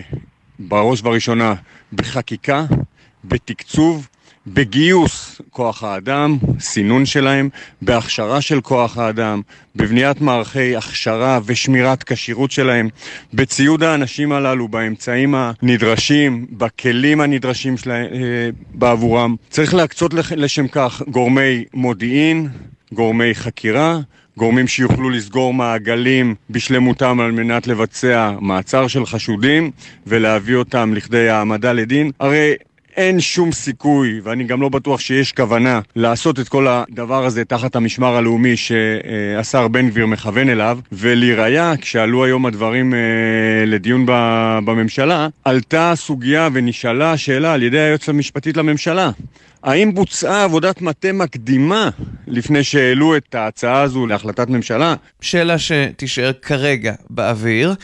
בראש 0.59 0.99
ובראשונה 0.99 1.53
בחקיקה, 1.93 2.65
בתקצוב, 3.25 4.07
בגיוס 4.47 5.41
כוח 5.49 5.83
האדם, 5.83 6.37
סינון 6.59 7.05
שלהם, 7.05 7.49
בהכשרה 7.81 8.41
של 8.41 8.61
כוח 8.61 8.97
האדם, 8.97 9.41
בבניית 9.75 10.21
מערכי 10.21 10.75
הכשרה 10.75 11.39
ושמירת 11.45 12.03
כשירות 12.03 12.51
שלהם, 12.51 12.89
בציוד 13.33 13.83
האנשים 13.83 14.31
הללו, 14.31 14.67
באמצעים 14.67 15.35
הנדרשים, 15.35 16.45
בכלים 16.51 17.21
הנדרשים 17.21 17.77
שלה, 17.77 17.95
אה, 17.95 18.49
בעבורם. 18.73 19.35
צריך 19.49 19.73
להקצות 19.73 20.13
לשם 20.35 20.67
כך 20.67 21.01
גורמי 21.07 21.65
מודיעין, 21.73 22.49
גורמי 22.93 23.35
חקירה, 23.35 23.99
גורמים 24.37 24.67
שיוכלו 24.67 25.09
לסגור 25.09 25.53
מעגלים 25.53 26.35
בשלמותם 26.49 27.19
על 27.19 27.31
מנת 27.31 27.67
לבצע 27.67 28.31
מעצר 28.41 28.87
של 28.87 29.05
חשודים 29.05 29.71
ולהביא 30.07 30.55
אותם 30.55 30.93
לכדי 30.93 31.29
העמדה 31.29 31.73
לדין. 31.73 32.11
הרי 32.19 32.53
אין 32.97 33.19
שום 33.19 33.51
סיכוי, 33.51 34.19
ואני 34.23 34.43
גם 34.43 34.61
לא 34.61 34.69
בטוח 34.69 34.99
שיש 34.99 35.31
כוונה, 35.33 35.79
לעשות 35.95 36.39
את 36.39 36.49
כל 36.49 36.67
הדבר 36.67 37.25
הזה 37.25 37.45
תחת 37.45 37.75
המשמר 37.75 38.15
הלאומי 38.15 38.57
שהשר 38.57 39.67
בן 39.67 39.89
גביר 39.89 40.05
מכוון 40.05 40.49
אליו, 40.49 40.79
ולראיה, 40.91 41.73
כשעלו 41.81 42.25
היום 42.25 42.45
הדברים 42.45 42.93
אה, 42.93 42.99
לדיון 43.65 44.05
בממשלה, 44.65 45.27
עלתה 45.45 45.93
סוגיה 45.95 46.49
ונשאלה 46.53 47.11
השאלה 47.11 47.53
על 47.53 47.63
ידי 47.63 47.79
היועצת 47.79 48.09
המשפטית 48.09 48.57
לממשלה. 48.57 49.11
האם 49.67 49.93
בוצעה 49.93 50.43
עבודת 50.43 50.81
מטה 50.81 51.11
מקדימה 51.13 51.89
לפני 52.27 52.63
שהעלו 52.63 53.17
את 53.17 53.35
ההצעה 53.35 53.81
הזו 53.81 54.07
להחלטת 54.07 54.49
ממשלה? 54.49 54.95
שאלה 55.21 55.55
שתישאר 55.59 56.31
כרגע 56.33 56.93
באוויר, 57.09 57.75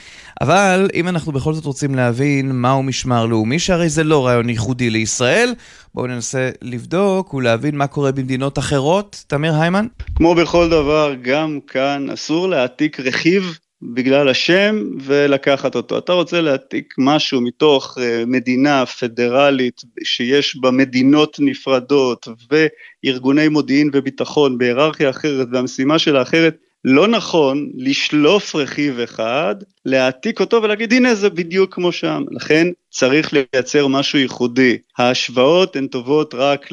אבל 0.41 0.89
אם 0.93 1.07
אנחנו 1.07 1.31
בכל 1.31 1.53
זאת 1.53 1.65
רוצים 1.65 1.95
להבין 1.95 2.51
מהו 2.51 2.83
משמר 2.83 3.25
לאומי, 3.25 3.59
שהרי 3.59 3.89
זה 3.89 4.03
לא 4.03 4.25
רעיון 4.25 4.49
ייחודי 4.49 4.89
לישראל, 4.89 5.53
בואו 5.93 6.07
ננסה 6.07 6.49
לבדוק 6.61 7.33
ולהבין 7.33 7.77
מה 7.77 7.87
קורה 7.87 8.11
במדינות 8.11 8.59
אחרות. 8.59 9.23
תמיר 9.27 9.55
היימן? 9.55 9.87
כמו 10.15 10.35
בכל 10.35 10.69
דבר, 10.69 11.13
גם 11.21 11.59
כאן 11.67 12.09
אסור 12.13 12.49
להעתיק 12.49 12.99
רכיב 12.99 13.57
בגלל 13.93 14.29
השם 14.29 14.83
ולקחת 15.01 15.75
אותו. 15.75 15.97
אתה 15.97 16.13
רוצה 16.13 16.41
להעתיק 16.41 16.93
משהו 16.97 17.41
מתוך 17.41 17.97
אה, 18.01 18.23
מדינה 18.27 18.85
פדרלית 18.85 19.81
שיש 20.03 20.57
בה 20.61 20.71
מדינות 20.71 21.37
נפרדות 21.39 22.27
וארגוני 22.51 23.47
מודיעין 23.47 23.89
וביטחון 23.93 24.57
בהיררכיה 24.57 25.09
אחרת 25.09 25.47
והמשימה 25.51 25.99
שלה 25.99 26.21
אחרת, 26.21 26.57
לא 26.85 27.07
נכון 27.07 27.69
לשלוף 27.75 28.55
רכיב 28.55 28.99
אחד, 28.99 29.55
להעתיק 29.85 30.39
אותו 30.39 30.63
ולהגיד 30.63 30.93
הנה 30.93 31.15
זה 31.15 31.29
בדיוק 31.29 31.73
כמו 31.73 31.91
שם. 31.91 32.23
לכן 32.31 32.67
צריך 32.93 33.33
לייצר 33.33 33.87
משהו 33.87 34.19
ייחודי. 34.19 34.77
ההשוואות 34.97 35.75
הן 35.75 35.87
טובות 35.87 36.33
רק 36.33 36.67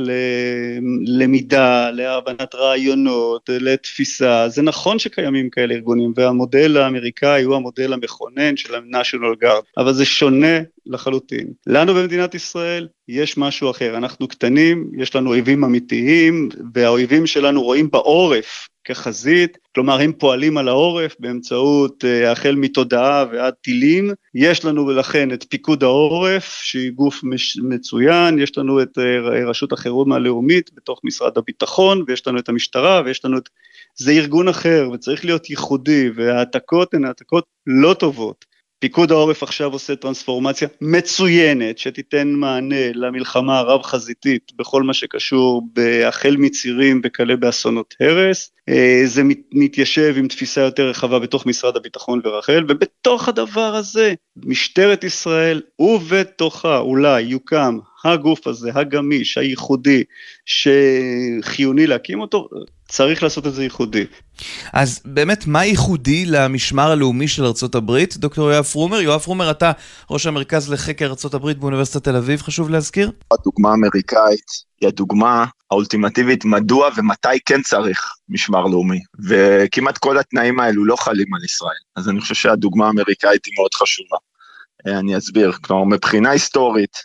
ללמידה, 1.07 1.91
להבנת 1.91 2.55
רעיונות, 2.55 3.51
לתפיסה. 3.53 4.49
זה 4.49 4.63
נכון 4.63 4.99
שקיימים 4.99 5.51
כאלה 5.51 5.75
ארגונים 5.75 6.13
והמודל 6.17 6.77
האמריקאי 6.77 7.43
הוא 7.43 7.57
המודל 7.57 7.93
המכונן 7.93 8.57
של 8.57 8.75
ה-National 8.75 9.45
Guard, 9.45 9.65
אבל 9.77 9.93
זה 9.93 10.05
שונה 10.05 10.59
לחלוטין. 10.87 11.47
לנו 11.67 11.95
במדינת 11.95 12.35
ישראל 12.35 12.89
יש 13.09 13.39
משהו 13.39 13.71
אחר, 13.71 13.97
אנחנו 13.97 14.29
קטנים, 14.29 14.91
יש 14.99 15.17
לנו 15.17 15.31
אויבים 15.31 15.65
אמיתיים 15.65 16.49
והאויבים 16.75 17.27
שלנו 17.27 17.63
רואים 17.63 17.91
בעורף 17.91 18.69
כחזית, 18.85 19.59
כלומר 19.75 20.01
הם 20.01 20.13
פועלים 20.13 20.59
על 20.59 20.69
העורף 20.69 21.17
באמצעות 21.19 22.05
אה, 22.05 22.33
החל 22.33 22.55
מתודעה 22.55 23.25
ועד 23.33 23.55
טילים, 23.55 24.11
יש 24.35 24.65
לנו 24.65 24.87
ולכן 24.87 25.33
את 25.33 25.45
פיקוד 25.49 25.83
העורף 25.83 26.10
שהיא 26.63 26.93
גוף 26.93 27.21
מצוין, 27.63 28.39
יש 28.39 28.59
לנו 28.59 28.83
את 28.83 28.99
אה, 28.99 29.49
רשות 29.49 29.73
החירום 29.73 30.13
הלאומית 30.13 30.71
בתוך 30.75 31.01
משרד 31.05 31.39
הביטחון 31.39 32.05
ויש 32.07 32.27
לנו 32.27 32.39
את 32.39 32.49
המשטרה 32.49 33.03
ויש 33.05 33.25
לנו 33.25 33.39
את... 33.39 33.49
זה 33.95 34.11
ארגון 34.11 34.49
אחר 34.49 34.91
וצריך 34.93 35.25
להיות 35.25 35.51
ייחודי 35.51 36.11
והעתקות 36.15 36.95
הן 36.95 37.05
העתקות 37.05 37.45
לא 37.67 37.95
טובות. 37.95 38.50
פיקוד 38.81 39.13
העורף 39.13 39.43
עכשיו 39.43 39.73
עושה 39.73 39.97
טרנספורמציה 39.97 40.69
מצוינת 40.81 41.79
שתיתן 41.79 42.29
מענה 42.29 42.93
למלחמה 42.95 43.59
הרב-חזיתית 43.59 44.53
בכל 44.57 44.83
מה 44.83 44.95
שקשור 44.95 45.63
בהחל 45.73 46.37
מצירים 46.39 47.01
וכלה 47.05 47.37
באסונות 47.37 47.95
הרס. 48.01 48.53
אה, 48.69 49.03
זה 49.05 49.23
מתיישב 49.53 50.15
עם 50.19 50.29
תפיסה 50.29 50.61
יותר 50.61 50.89
רחבה 50.89 51.19
בתוך 51.19 51.47
משרד 51.47 51.77
הביטחון 51.77 52.21
ורח"ל, 52.25 52.65
ובתוך 52.69 53.29
הדבר 53.29 53.75
הזה 53.75 54.15
משטרת 54.37 55.05
ישראל 55.05 55.63
ובתוכה 55.81 56.79
אולי 56.79 57.23
יוקם 57.23 57.79
הגוף 58.05 58.47
הזה, 58.47 58.71
הגמיש, 58.75 59.39
הייחודי, 59.39 60.05
שחיוני 60.45 61.87
להקים 61.87 62.21
אותו, 62.21 62.49
צריך 62.91 63.23
לעשות 63.23 63.47
את 63.47 63.55
זה 63.55 63.63
ייחודי. 63.63 64.07
אז 64.73 65.01
באמת, 65.05 65.47
מה 65.47 65.65
ייחודי 65.65 66.25
למשמר 66.27 66.91
הלאומי 66.91 67.29
של 67.29 67.45
ארצות 67.45 67.75
הברית, 67.75 68.17
דוקטור 68.17 68.51
יואב 68.51 68.65
פרומר? 68.65 69.01
יואב 69.01 69.21
פרומר, 69.21 69.51
אתה 69.51 69.73
ראש 70.11 70.27
המרכז 70.27 70.73
לחקר 70.73 71.07
ארצות 71.07 71.35
הברית 71.35 71.59
באוניברסיטת 71.59 72.05
תל 72.05 72.17
אביב, 72.17 72.43
חשוב 72.43 72.71
להזכיר? 72.71 73.11
הדוגמה 73.31 73.71
האמריקאית 73.71 74.47
היא 74.81 74.89
הדוגמה 74.89 75.45
האולטימטיבית 75.71 76.45
מדוע 76.45 76.89
ומתי 76.97 77.41
כן 77.47 77.63
צריך 77.63 78.15
משמר 78.29 78.67
לאומי, 78.67 79.01
וכמעט 79.29 79.99
כל 79.99 80.19
התנאים 80.19 80.61
האלו 80.61 80.85
לא 80.85 80.97
חלים 80.97 81.35
על 81.35 81.45
ישראל, 81.45 81.81
אז 81.97 82.09
אני 82.09 82.21
חושב 82.21 82.35
שהדוגמה 82.35 82.87
האמריקאית 82.87 83.45
היא 83.45 83.55
מאוד 83.59 83.75
חשובה. 83.75 84.17
אה, 84.87 84.99
אני 84.99 85.17
אסביר, 85.19 85.53
כלומר 85.53 85.85
מבחינה 85.85 86.31
היסטורית, 86.31 86.97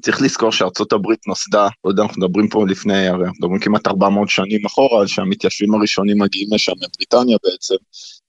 צריך 0.00 0.22
לזכור 0.22 0.52
שארצות 0.52 0.92
הברית 0.92 1.26
נוסדה, 1.26 1.68
לא 1.84 1.90
יודע, 1.90 2.02
אנחנו 2.02 2.22
מדברים 2.22 2.48
פה 2.48 2.66
לפני, 2.68 3.08
הרי 3.08 3.24
אנחנו 3.24 3.36
מדברים 3.38 3.60
כמעט 3.60 3.86
400 3.86 4.28
שנים 4.28 4.66
אחורה, 4.66 5.08
שהמתיישבים 5.08 5.74
הראשונים 5.74 6.22
מגיעים 6.22 6.48
לשם, 6.52 6.72
מבריטניה 6.72 7.36
בעצם. 7.44 7.74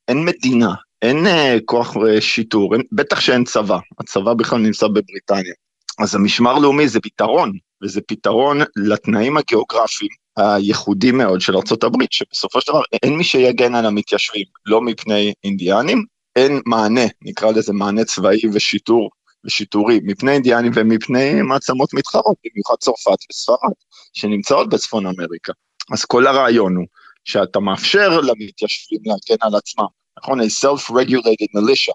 אין 0.08 0.26
מדינה, 0.26 0.74
אין 1.02 1.26
uh, 1.26 1.30
כוח 1.66 1.98
uh, 1.98 2.22
שיטור, 2.22 2.74
אין, 2.74 2.84
בטח 2.92 3.20
שאין 3.20 3.44
צבא, 3.44 3.78
הצבא 4.00 4.34
בכלל 4.34 4.60
נמצא 4.60 4.88
בבריטניה. 4.88 5.54
אז 6.00 6.16
המשמר 6.16 6.60
לאומי 6.60 6.88
זה 6.88 7.00
פתרון, 7.00 7.52
וזה 7.84 8.02
פתרון 8.08 8.60
לתנאים 8.76 9.38
הגיאוגרפיים 9.38 10.10
הייחודים 10.38 11.18
מאוד 11.18 11.42
של 11.42 11.56
ארצות 11.56 11.84
הברית, 11.84 12.12
שבסופו 12.12 12.62
של 12.62 12.72
דבר 12.72 12.82
אין 13.04 13.18
מי 13.18 13.24
שיגן 13.24 13.76
על 13.76 13.86
המתיישבים, 13.86 14.46
לא 14.66 14.82
מפני 14.82 15.34
אינדיאנים, 15.44 16.06
אין 16.36 16.62
מענה, 16.66 17.06
נקרא 17.22 17.52
לזה 17.52 17.74
מענה 17.74 18.06
צבאי 18.06 18.42
ושיטור 18.54 19.10
ושיטורי 19.46 20.00
מפני 20.04 20.32
אינדיאנים 20.32 20.72
ומפני 20.76 21.42
מעצמות 21.42 21.94
מתחרות, 21.94 22.36
במיוחד 22.46 22.76
צרפת 22.80 23.18
וספרד, 23.32 23.72
שנמצאות 24.14 24.70
בצפון 24.70 25.06
אמריקה. 25.06 25.54
אז 25.94 26.06
כל 26.06 26.28
הרעיון 26.28 26.76
הוא 26.76 26.86
שאתה 27.24 27.60
מאפשר 27.60 28.22
למתיישבים 28.22 29.00
להגן 29.06 29.42
על 29.42 29.56
עצמם, 29.56 29.86
נכון? 30.20 30.42
A 30.42 30.44
self-regulated 30.44 31.60
militia, 31.60 31.94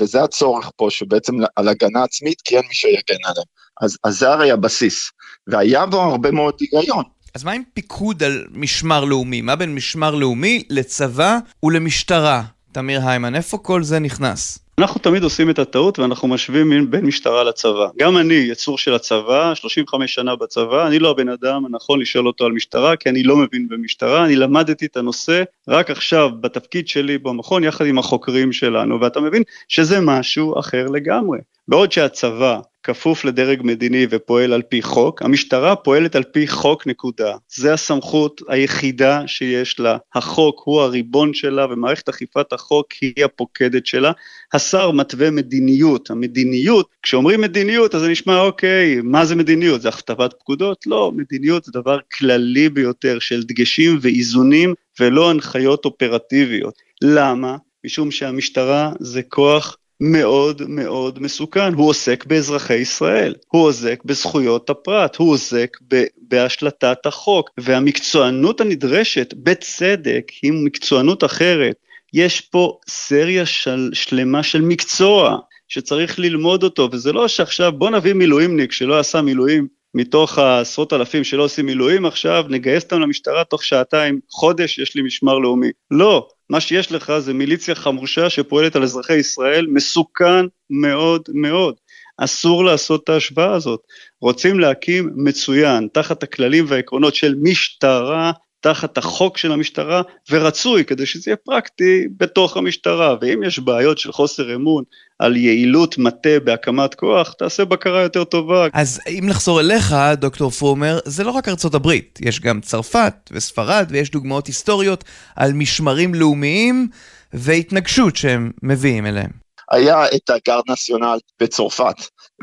וזה 0.00 0.22
הצורך 0.22 0.70
פה, 0.76 0.86
שבעצם 0.90 1.34
על 1.56 1.68
הגנה 1.68 2.04
עצמית, 2.04 2.40
כי 2.40 2.56
אין 2.56 2.64
מי 2.68 2.74
שיגן 2.74 3.24
עליהם. 3.24 3.46
אז, 3.80 3.98
אז 4.04 4.18
זה 4.18 4.32
הרי 4.32 4.50
הבסיס, 4.50 5.10
והיה 5.46 5.86
בו 5.86 6.02
הרבה 6.02 6.30
מאוד 6.30 6.54
היגיון. 6.60 7.04
אז 7.34 7.44
מה 7.44 7.52
עם 7.52 7.62
פיקוד 7.74 8.22
על 8.22 8.46
משמר 8.50 9.04
לאומי? 9.04 9.40
מה 9.40 9.56
בין 9.56 9.74
משמר 9.74 10.14
לאומי 10.14 10.64
לצבא 10.70 11.38
ולמשטרה? 11.62 12.42
תמיר 12.72 13.08
היימן, 13.08 13.34
איפה 13.34 13.58
כל 13.58 13.82
זה 13.82 13.98
נכנס? 13.98 14.58
אנחנו 14.80 15.00
תמיד 15.00 15.22
עושים 15.22 15.50
את 15.50 15.58
הטעות 15.58 15.98
ואנחנו 15.98 16.28
משווים 16.28 16.90
בין 16.90 17.04
משטרה 17.06 17.44
לצבא. 17.44 17.88
גם 17.98 18.16
אני 18.16 18.34
יצור 18.34 18.78
של 18.78 18.94
הצבא, 18.94 19.54
35 19.54 20.14
שנה 20.14 20.36
בצבא, 20.36 20.86
אני 20.86 20.98
לא 20.98 21.10
הבן 21.10 21.28
אדם 21.28 21.64
הנכון 21.66 22.00
לשאול 22.00 22.26
אותו 22.26 22.44
על 22.44 22.52
משטרה, 22.52 22.96
כי 22.96 23.08
אני 23.08 23.22
לא 23.22 23.36
מבין 23.36 23.68
במשטרה, 23.68 24.24
אני 24.24 24.36
למדתי 24.36 24.86
את 24.86 24.96
הנושא 24.96 25.42
רק 25.68 25.90
עכשיו 25.90 26.30
בתפקיד 26.40 26.88
שלי 26.88 27.18
במכון 27.18 27.64
יחד 27.64 27.86
עם 27.86 27.98
החוקרים 27.98 28.52
שלנו, 28.52 29.00
ואתה 29.00 29.20
מבין 29.20 29.42
שזה 29.68 30.00
משהו 30.00 30.58
אחר 30.58 30.86
לגמרי. 30.86 31.38
בעוד 31.68 31.92
שהצבא 31.92 32.60
כפוף 32.86 33.24
לדרג 33.24 33.60
מדיני 33.64 34.06
ופועל 34.10 34.52
על 34.52 34.62
פי 34.62 34.82
חוק, 34.82 35.22
המשטרה 35.22 35.76
פועלת 35.76 36.16
על 36.16 36.22
פי 36.22 36.48
חוק 36.48 36.86
נקודה. 36.86 37.36
זה 37.48 37.72
הסמכות 37.72 38.40
היחידה 38.48 39.22
שיש 39.26 39.80
לה. 39.80 39.96
החוק 40.14 40.62
הוא 40.64 40.80
הריבון 40.80 41.34
שלה 41.34 41.66
ומערכת 41.72 42.08
אכיפת 42.08 42.52
החוק 42.52 42.86
היא 43.00 43.24
הפוקדת 43.24 43.86
שלה. 43.86 44.12
השר 44.52 44.90
מתווה 44.90 45.30
מדיניות. 45.30 46.10
המדיניות, 46.10 46.88
כשאומרים 47.02 47.40
מדיניות 47.40 47.94
אז 47.94 48.00
זה 48.00 48.08
נשמע 48.08 48.40
אוקיי, 48.40 49.00
מה 49.02 49.24
זה 49.24 49.34
מדיניות? 49.36 49.82
זה 49.82 49.88
הכתבת 49.88 50.34
פקודות? 50.38 50.86
לא, 50.86 51.12
מדיניות 51.16 51.64
זה 51.64 51.72
דבר 51.74 51.98
כללי 52.12 52.68
ביותר 52.68 53.18
של 53.18 53.42
דגשים 53.42 53.98
ואיזונים 54.00 54.74
ולא 55.00 55.30
הנחיות 55.30 55.84
אופרטיביות. 55.84 56.74
למה? 57.02 57.56
משום 57.84 58.10
שהמשטרה 58.10 58.92
זה 59.00 59.22
כוח 59.22 59.76
מאוד 60.00 60.62
מאוד 60.68 61.22
מסוכן, 61.22 61.74
הוא 61.74 61.88
עוסק 61.88 62.24
באזרחי 62.26 62.74
ישראל, 62.74 63.34
הוא 63.48 63.66
עוסק 63.66 64.02
בזכויות 64.04 64.70
הפרט, 64.70 65.16
הוא 65.16 65.32
עוסק 65.32 65.76
בהשלטת 66.16 67.06
החוק, 67.06 67.50
והמקצוענות 67.58 68.60
הנדרשת 68.60 69.34
בצדק 69.36 70.32
היא 70.42 70.52
מקצוענות 70.52 71.24
אחרת. 71.24 71.76
יש 72.12 72.40
פה 72.40 72.78
סריה 72.88 73.46
של, 73.46 73.90
שלמה 73.92 74.42
של 74.42 74.60
מקצוע 74.60 75.38
שצריך 75.68 76.18
ללמוד 76.18 76.62
אותו, 76.62 76.88
וזה 76.92 77.12
לא 77.12 77.28
שעכשיו 77.28 77.72
בוא 77.72 77.90
נביא 77.90 78.12
מילואימניק 78.12 78.72
שלא 78.72 78.98
עשה 78.98 79.22
מילואים 79.22 79.75
מתוך 79.96 80.38
העשרות 80.38 80.92
אלפים 80.92 81.24
שלא 81.24 81.42
עושים 81.42 81.66
מילואים 81.66 82.06
עכשיו, 82.06 82.44
נגייס 82.48 82.84
אותם 82.84 83.00
למשטרה 83.00 83.44
תוך 83.44 83.64
שעתיים, 83.64 84.20
חודש 84.30 84.78
יש 84.78 84.94
לי 84.94 85.02
משמר 85.02 85.38
לאומי. 85.38 85.70
לא, 85.90 86.28
מה 86.50 86.60
שיש 86.60 86.92
לך 86.92 87.12
זה 87.18 87.34
מיליציה 87.34 87.74
חמושה 87.74 88.30
שפועלת 88.30 88.76
על 88.76 88.82
אזרחי 88.82 89.14
ישראל, 89.14 89.66
מסוכן 89.66 90.46
מאוד 90.70 91.22
מאוד. 91.34 91.74
אסור 92.18 92.64
לעשות 92.64 93.04
את 93.04 93.08
ההשוואה 93.08 93.54
הזאת. 93.54 93.80
רוצים 94.20 94.60
להקים 94.60 95.12
מצוין, 95.16 95.88
תחת 95.92 96.22
הכללים 96.22 96.64
והעקרונות 96.68 97.14
של 97.14 97.34
משטרה, 97.42 98.32
תחת 98.66 98.98
החוק 98.98 99.38
של 99.38 99.52
המשטרה, 99.52 100.02
ורצוי 100.30 100.84
כדי 100.84 101.06
שזה 101.06 101.30
יהיה 101.30 101.36
פרקטי 101.36 102.04
בתוך 102.16 102.56
המשטרה. 102.56 103.14
ואם 103.20 103.42
יש 103.42 103.58
בעיות 103.58 103.98
של 103.98 104.12
חוסר 104.12 104.54
אמון 104.54 104.84
על 105.18 105.36
יעילות 105.36 105.98
מטה 105.98 106.40
בהקמת 106.44 106.94
כוח, 106.94 107.32
תעשה 107.32 107.64
בקרה 107.64 108.02
יותר 108.02 108.24
טובה. 108.24 108.66
אז 108.72 109.00
אם 109.08 109.24
נחזור 109.26 109.60
אליך, 109.60 109.94
דוקטור 110.16 110.50
פרומר, 110.50 110.98
זה 111.04 111.24
לא 111.24 111.30
רק 111.30 111.48
ארצות 111.48 111.74
הברית, 111.74 112.18
יש 112.22 112.40
גם 112.40 112.60
צרפת 112.60 113.14
וספרד, 113.32 113.86
ויש 113.90 114.10
דוגמאות 114.10 114.46
היסטוריות 114.46 115.04
על 115.36 115.52
משמרים 115.52 116.14
לאומיים 116.14 116.88
והתנגשות 117.32 118.16
שהם 118.16 118.50
מביאים 118.62 119.06
אליהם. 119.06 119.45
היה 119.70 120.06
את 120.14 120.30
הגארד 120.30 120.62
נציונל 120.68 121.18
בצרפת, 121.40 121.96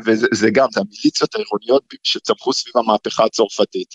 וזה 0.04 0.50
גם, 0.52 0.66
זה 0.72 0.80
המיליציות 0.80 1.34
העירוניות 1.34 1.82
שצמחו 2.02 2.52
סביב 2.52 2.76
המהפכה 2.76 3.24
הצרפתית. 3.24 3.88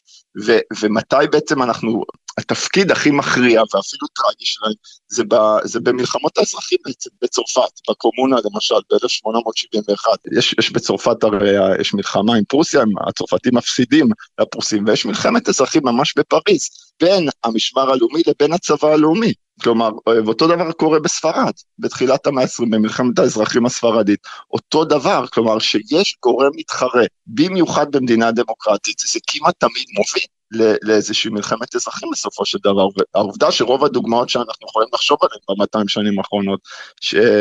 ו, 0.45 0.57
ומתי 0.81 1.15
בעצם 1.31 1.63
אנחנו, 1.63 2.03
התפקיד 2.39 2.91
הכי 2.91 3.11
מכריע 3.11 3.61
ואפילו 3.61 4.07
טרגי 4.07 4.45
שלהם 4.45 4.73
זה, 5.07 5.23
ב, 5.27 5.35
זה 5.63 5.79
במלחמות 5.79 6.37
האזרחים 6.37 6.77
בצרפת, 7.21 7.89
בקומונה 7.89 8.35
למשל, 8.45 8.75
ב-1871. 8.91 10.37
יש, 10.37 10.55
יש 10.59 10.71
בצרפת 10.71 11.23
הרי, 11.23 11.79
יש 11.81 11.93
מלחמה 11.93 12.35
עם 12.35 12.43
פרוסיה, 12.43 12.83
הצרפתים 13.07 13.55
מפסידים 13.55 14.09
לפרוסים, 14.41 14.83
ויש 14.87 15.05
מלחמת 15.05 15.49
אזרחים 15.49 15.81
ממש 15.85 16.13
בפריז, 16.17 16.69
בין 17.01 17.29
המשמר 17.43 17.91
הלאומי 17.91 18.21
לבין 18.27 18.53
הצבא 18.53 18.87
הלאומי. 18.87 19.33
כלומר, 19.63 19.89
ואותו 20.25 20.47
דבר 20.47 20.71
קורה 20.71 20.99
בספרד, 20.99 21.53
בתחילת 21.79 22.27
המאה 22.27 22.43
ה-20, 22.43 22.65
במלחמת 22.69 23.19
האזרחים 23.19 23.65
הספרדית. 23.65 24.19
אותו 24.53 24.85
דבר, 24.85 25.25
כלומר 25.27 25.59
שיש 25.59 26.17
גורם 26.23 26.51
מתחרה, 26.55 27.03
במיוחד 27.27 27.91
במדינה 27.91 28.31
דמוקרטית, 28.31 28.99
זה 28.99 29.19
כמעט 29.27 29.55
תמיד 29.57 29.85
מוביל. 29.97 30.38
לאיזושהי 30.83 31.31
מלחמת 31.31 31.75
אזרחים 31.75 32.09
בסופו 32.13 32.45
של 32.45 32.57
דבר, 32.63 32.87
והעובדה 33.15 33.51
שרוב 33.51 33.85
הדוגמאות 33.85 34.29
שאנחנו 34.29 34.67
יכולים 34.69 34.89
לחשוב 34.93 35.17
עליהן 35.21 35.59
ב-200 35.59 35.83
שנים 35.87 36.19
האחרונות, 36.19 36.59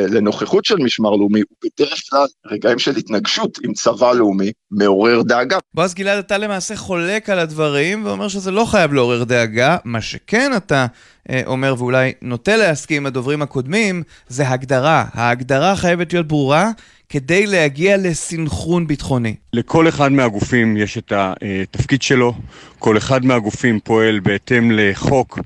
לנוכחות 0.09 0.65
של 0.65 0.77
משמר 0.77 1.11
לאומי, 1.11 1.41
הוא 1.41 1.71
בדרך 1.79 2.01
כלל 2.11 2.27
רגעים 2.47 2.79
של 2.79 2.97
התנגשות 2.97 3.59
עם 3.65 3.73
צבא 3.73 4.13
לאומי, 4.13 4.53
מעורר 4.71 5.23
דאגה. 5.23 5.59
בועז 5.75 5.95
גלעד, 5.95 6.19
אתה 6.19 6.39
למעשה 6.39 6.77
חולק 6.77 7.31
על 7.31 7.39
הדברים, 7.39 8.07
ואומר 8.07 8.29
שזה 8.29 8.51
לא 8.51 8.65
חייב 8.65 8.93
לעורר 8.93 9.25
דאגה, 9.25 9.77
מה 9.85 10.01
שכן 10.01 10.53
אתה 10.57 10.87
אה, 11.31 11.43
אומר, 11.47 11.75
ואולי 11.79 12.13
נוטה 12.23 12.57
להסכים 12.57 12.97
עם 12.97 13.07
הדוברים 13.07 13.43
הקודמים, 13.43 14.03
זה 14.29 14.49
הגדרה. 14.49 15.05
ההגדרה 15.13 15.77
חייבת 15.77 16.13
להיות 16.13 16.29
ברורה. 16.29 16.71
כדי 17.09 17.47
להגיע 17.47 17.97
לסנכרון 17.97 18.87
ביטחוני? 18.87 19.35
לכל 19.53 19.89
אחד 19.89 20.13
מהגופים 20.13 20.77
יש 20.77 20.99
את 20.99 21.13
התפקיד 21.17 22.03
שלו, 22.03 22.35
כל 22.79 22.97
אחד 22.97 23.25
מהגופים 23.25 23.81
פועל 23.81 24.21
בהתאם 24.21 24.71
לחוק, 24.73 25.39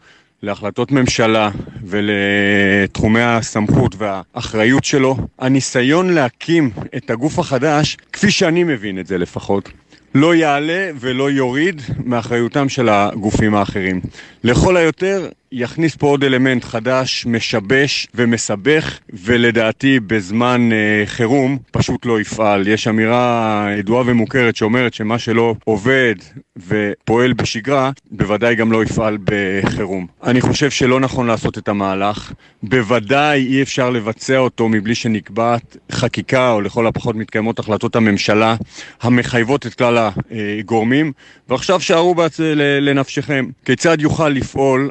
להחלטות 0.42 0.92
ממשלה 0.92 1.50
ולתחומי 1.86 3.22
הסמכות 3.22 3.94
והאחריות 3.98 4.84
שלו. 4.84 5.16
הניסיון 5.38 6.10
להקים 6.10 6.70
את 6.96 7.10
הגוף 7.10 7.38
החדש, 7.38 7.96
כפי 8.12 8.30
שאני 8.30 8.64
מבין 8.64 8.98
את 8.98 9.06
זה 9.06 9.18
לפחות, 9.18 9.68
לא 10.14 10.34
יעלה 10.34 10.90
ולא 11.00 11.30
יוריד 11.30 11.82
מאחריותם 12.04 12.68
של 12.68 12.88
הגופים 12.88 13.54
האחרים. 13.54 14.00
לכל 14.44 14.76
היותר 14.76 15.28
יכניס 15.52 15.96
פה 15.96 16.06
עוד 16.06 16.24
אלמנט 16.24 16.64
חדש, 16.64 17.26
משבש 17.26 18.06
ומסבך, 18.14 18.98
ולדעתי 19.12 20.00
בזמן 20.00 20.72
אה, 20.72 21.02
חירום 21.06 21.58
פשוט 21.70 22.06
לא 22.06 22.20
יפעל. 22.20 22.68
יש 22.68 22.88
אמירה 22.88 23.66
ידועה 23.78 24.04
ומוכרת 24.06 24.56
שאומרת 24.56 24.94
שמה 24.94 25.18
שלא 25.18 25.54
עובד 25.64 26.14
ופועל 26.56 27.32
בשגרה, 27.32 27.90
בוודאי 28.10 28.54
גם 28.54 28.72
לא 28.72 28.82
יפעל 28.82 29.18
בחירום. 29.24 30.06
אני 30.24 30.40
חושב 30.40 30.70
שלא 30.70 31.00
נכון 31.00 31.26
לעשות 31.26 31.58
את 31.58 31.68
המהלך. 31.68 32.32
בוודאי 32.62 33.46
אי 33.46 33.62
אפשר 33.62 33.90
לבצע 33.90 34.38
אותו 34.38 34.68
מבלי 34.68 34.94
שנקבעת 34.94 35.76
חקיקה, 35.92 36.52
או 36.52 36.60
לכל 36.60 36.86
הפחות 36.86 37.16
מתקיימות 37.16 37.58
החלטות 37.58 37.96
הממשלה 37.96 38.56
המחייבות 39.02 39.66
את 39.66 39.74
כלל 39.74 40.08
הגורמים. 40.30 41.12
ועכשיו 41.48 41.80
שערו 41.80 42.14
בצ... 42.14 42.40
לנפשכם. 42.80 43.46
כיצד 43.64 44.00
יוכל 44.00 44.28
לפעול 44.28 44.90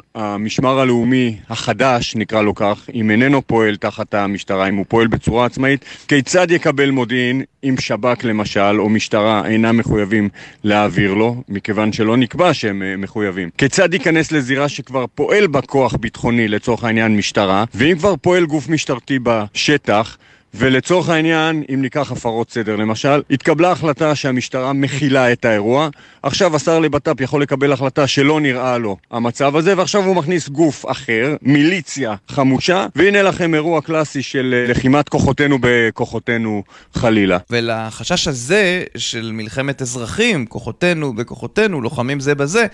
המשמר 0.52 0.80
הלאומי 0.80 1.36
החדש, 1.50 2.16
נקרא 2.16 2.42
לו 2.42 2.54
כך, 2.54 2.90
אם 2.94 3.10
איננו 3.10 3.46
פועל 3.46 3.76
תחת 3.76 4.14
המשטרה, 4.14 4.68
אם 4.68 4.76
הוא 4.76 4.84
פועל 4.88 5.06
בצורה 5.06 5.46
עצמאית, 5.46 5.84
כיצד 6.08 6.50
יקבל 6.50 6.90
מודיעין 6.90 7.42
אם 7.64 7.74
שב"כ 7.80 8.24
למשל, 8.24 8.80
או 8.80 8.88
משטרה 8.88 9.42
אינם 9.46 9.76
מחויבים 9.76 10.28
להעביר 10.64 11.14
לו, 11.14 11.42
מכיוון 11.48 11.92
שלא 11.92 12.16
נקבע 12.16 12.54
שהם 12.54 12.82
אה, 12.82 12.96
מחויבים? 12.96 13.50
כיצד 13.58 13.94
ייכנס 13.94 14.32
לזירה 14.32 14.68
שכבר 14.68 15.04
פועל 15.14 15.46
בה 15.46 15.60
כוח 15.60 15.94
ביטחוני, 15.94 16.48
לצורך 16.48 16.84
העניין 16.84 17.16
משטרה, 17.16 17.64
ואם 17.74 17.98
כבר 17.98 18.14
פועל 18.16 18.46
גוף 18.46 18.68
משטרתי 18.68 19.18
בשטח, 19.22 20.16
ולצורך 20.54 21.08
העניין, 21.08 21.62
אם 21.74 21.82
ניקח 21.82 22.12
הפרות 22.12 22.50
סדר 22.50 22.76
למשל, 22.76 23.22
התקבלה 23.30 23.70
החלטה 23.70 24.14
שהמשטרה 24.14 24.72
מכילה 24.72 25.32
את 25.32 25.44
האירוע, 25.44 25.88
עכשיו 26.22 26.56
השר 26.56 26.78
לבט"פ 26.78 27.20
יכול 27.20 27.42
לקבל 27.42 27.72
החלטה 27.72 28.06
שלא 28.06 28.40
נראה 28.40 28.78
לו 28.78 28.96
המצב 29.10 29.56
הזה, 29.56 29.78
ועכשיו 29.78 30.04
הוא 30.04 30.16
מכניס 30.16 30.48
גוף 30.48 30.90
אחר, 30.90 31.36
מיליציה 31.42 32.14
חמושה, 32.28 32.86
והנה 32.96 33.22
לכם 33.22 33.54
אירוע 33.54 33.80
קלאסי 33.80 34.22
של 34.22 34.54
אה, 34.54 34.70
לחימת 34.70 35.08
כוחותינו 35.08 35.58
בכוחותינו 35.60 36.62
חלילה. 36.94 37.38
ולחשש 37.50 38.28
הזה 38.28 38.84
של 38.96 39.30
מלחמת 39.34 39.82
אזרחים, 39.82 40.46
כוחותינו 40.46 41.12
בכוחותינו, 41.12 41.80
לוחמים 41.80 42.20
זה 42.20 42.34
בזה, 42.34 42.66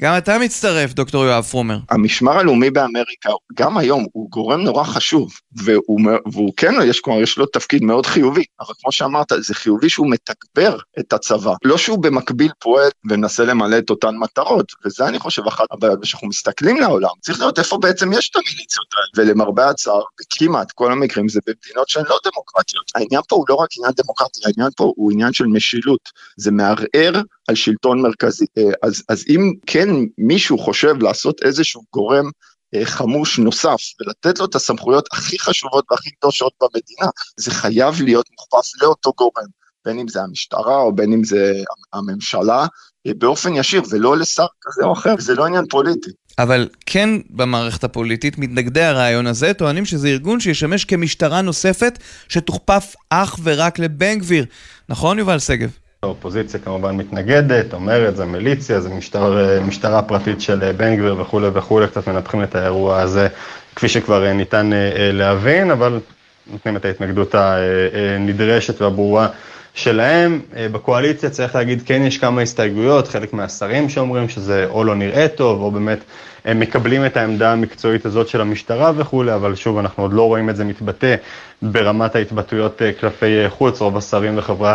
גם 0.00 0.18
אתה 0.18 0.38
מצטרף, 0.38 0.92
דוקטור 0.92 1.24
יואב 1.24 1.44
פרומר. 1.44 1.78
המשמר 1.90 2.32
הלאומי 2.38 2.70
באמריקה, 2.70 3.30
גם 3.54 3.78
היום, 3.78 4.06
הוא 4.12 4.30
גורם 4.30 4.60
נורא 4.60 4.84
חשוב, 4.84 5.32
והוא, 5.52 6.00
והוא 6.32 6.52
כן, 6.56 6.74
יש, 6.84 7.00
כלומר, 7.00 7.20
יש 7.20 7.38
לו 7.38 7.46
תפקיד 7.46 7.82
מאוד 7.82 8.06
חיובי, 8.06 8.44
אבל 8.60 8.74
כמו 8.80 8.92
שאמרת, 8.92 9.32
זה 9.38 9.54
חיובי 9.54 9.88
שהוא 9.88 10.10
מתגבר 10.10 10.78
את 10.98 11.12
הצבא, 11.12 11.52
לא 11.64 11.78
שהוא 11.78 11.98
במקביל 11.98 12.50
פועל 12.58 12.90
ומנסה 13.10 13.44
למלא 13.44 13.78
את 13.78 13.90
אותן 13.90 14.16
מטרות, 14.16 14.72
וזה 14.84 15.08
אני 15.08 15.18
חושב 15.18 15.46
אחת 15.46 15.66
הבעיות, 15.70 16.02
כשאנחנו 16.02 16.28
מסתכלים 16.28 16.76
לעולם, 16.76 17.10
צריך 17.20 17.40
לראות 17.40 17.58
איפה 17.58 17.78
בעצם 17.78 18.12
יש 18.12 18.30
את 18.30 18.36
המיליציות 18.36 18.86
האלה, 18.94 19.28
ולמרבה 19.28 19.68
הצער, 19.68 20.02
בכמעט 20.20 20.72
כל 20.72 20.92
המקרים 20.92 21.28
זה 21.28 21.40
במדינות 21.46 21.88
שהן 21.88 22.04
לא 22.08 22.18
דמוקרטיות. 22.24 22.84
העניין 22.94 23.22
פה 23.28 23.36
הוא 23.36 23.44
לא 23.48 23.54
רק 23.54 23.68
עניין 23.78 23.92
דמוקרטי, 23.96 24.40
העניין 24.44 24.70
פה 24.76 24.92
הוא 24.96 25.12
עניין 25.12 25.32
של 25.32 25.46
משילות, 25.46 26.00
זה 26.36 26.50
מערער 26.50 27.22
על 27.48 27.54
שלטון 27.54 28.02
מרכזי. 28.02 28.46
אה, 28.58 28.62
אז, 28.82 29.02
אז 29.08 29.24
אם 29.28 29.52
כן 29.66 29.85
מישהו 30.18 30.58
חושב 30.58 30.94
לעשות 31.02 31.42
איזשהו 31.42 31.82
גורם 31.92 32.30
אה, 32.74 32.86
חמוש 32.86 33.38
נוסף 33.38 33.80
ולתת 34.00 34.38
לו 34.38 34.44
את 34.44 34.54
הסמכויות 34.54 35.08
הכי 35.12 35.38
חשובות 35.38 35.84
והכי 35.90 36.10
קדושות 36.10 36.52
במדינה, 36.60 37.10
זה 37.36 37.50
חייב 37.50 38.02
להיות 38.02 38.26
מוכפף 38.30 38.82
לאותו 38.82 39.12
גורם, 39.16 39.46
בין 39.84 39.98
אם 39.98 40.08
זה 40.08 40.22
המשטרה 40.22 40.76
או 40.76 40.94
בין 40.94 41.12
אם 41.12 41.24
זה 41.24 41.52
הממשלה, 41.92 42.66
אה, 43.06 43.12
באופן 43.18 43.54
ישיר 43.54 43.82
ולא 43.90 44.16
לשר 44.16 44.46
כזה 44.62 44.84
או 44.84 44.92
אחר, 44.92 45.14
זה 45.18 45.34
לא 45.34 45.46
עניין 45.46 45.66
פוליטי. 45.70 46.10
אבל 46.38 46.68
כן 46.86 47.10
במערכת 47.30 47.84
הפוליטית 47.84 48.38
מתנגדי 48.38 48.82
הרעיון 48.82 49.26
הזה 49.26 49.54
טוענים 49.54 49.84
שזה 49.84 50.08
ארגון 50.08 50.40
שישמש 50.40 50.84
כמשטרה 50.84 51.42
נוספת 51.42 51.98
שתוכפף 52.28 52.94
אך 53.10 53.38
ורק 53.42 53.78
לבן 53.78 54.18
גביר. 54.18 54.44
נכון 54.88 55.18
יובל 55.18 55.38
שגב? 55.38 55.70
האופוזיציה 56.02 56.60
כמובן 56.60 56.96
מתנגדת, 56.96 57.74
אומרת, 57.74 58.16
זה 58.16 58.24
מיליציה, 58.24 58.80
זה 58.80 58.88
משטר, 58.88 59.60
משטרה 59.66 60.02
פרטית 60.02 60.40
של 60.40 60.72
בן 60.72 60.96
גביר 60.96 61.20
וכולי 61.20 61.48
וכולי, 61.52 61.86
קצת 61.86 62.08
מנתחים 62.08 62.42
את 62.42 62.54
האירוע 62.54 63.00
הזה, 63.00 63.28
כפי 63.76 63.88
שכבר 63.88 64.32
ניתן 64.32 64.72
אה, 64.72 65.10
להבין, 65.12 65.70
אבל 65.70 66.00
נותנים 66.46 66.76
את 66.76 66.84
ההתנגדות 66.84 67.34
הנדרשת 67.34 68.82
והברורה 68.82 69.28
שלהם. 69.76 70.40
אה, 70.56 70.68
בקואליציה 70.68 71.30
צריך 71.30 71.54
להגיד, 71.54 71.82
כן 71.86 72.02
יש 72.02 72.18
כמה 72.18 72.40
הסתייגויות, 72.40 73.08
חלק 73.08 73.32
מהשרים 73.32 73.88
שאומרים 73.88 74.28
שזה 74.28 74.66
או 74.68 74.84
לא 74.84 74.94
נראה 74.94 75.28
טוב, 75.28 75.60
או 75.60 75.70
באמת 75.70 75.98
הם 76.44 76.60
מקבלים 76.60 77.06
את 77.06 77.16
העמדה 77.16 77.52
המקצועית 77.52 78.06
הזאת 78.06 78.28
של 78.28 78.40
המשטרה 78.40 78.92
וכולי, 78.96 79.34
אבל 79.34 79.54
שוב, 79.54 79.78
אנחנו 79.78 80.02
עוד 80.02 80.12
לא 80.12 80.22
רואים 80.22 80.50
את 80.50 80.56
זה 80.56 80.64
מתבטא 80.64 81.14
ברמת 81.62 82.16
ההתבטאויות 82.16 82.82
אה, 82.82 82.92
כלפי 83.00 83.44
אה, 83.44 83.50
חוץ. 83.50 83.80
רוב 83.80 83.96
השרים 83.96 84.38
וחברי 84.38 84.70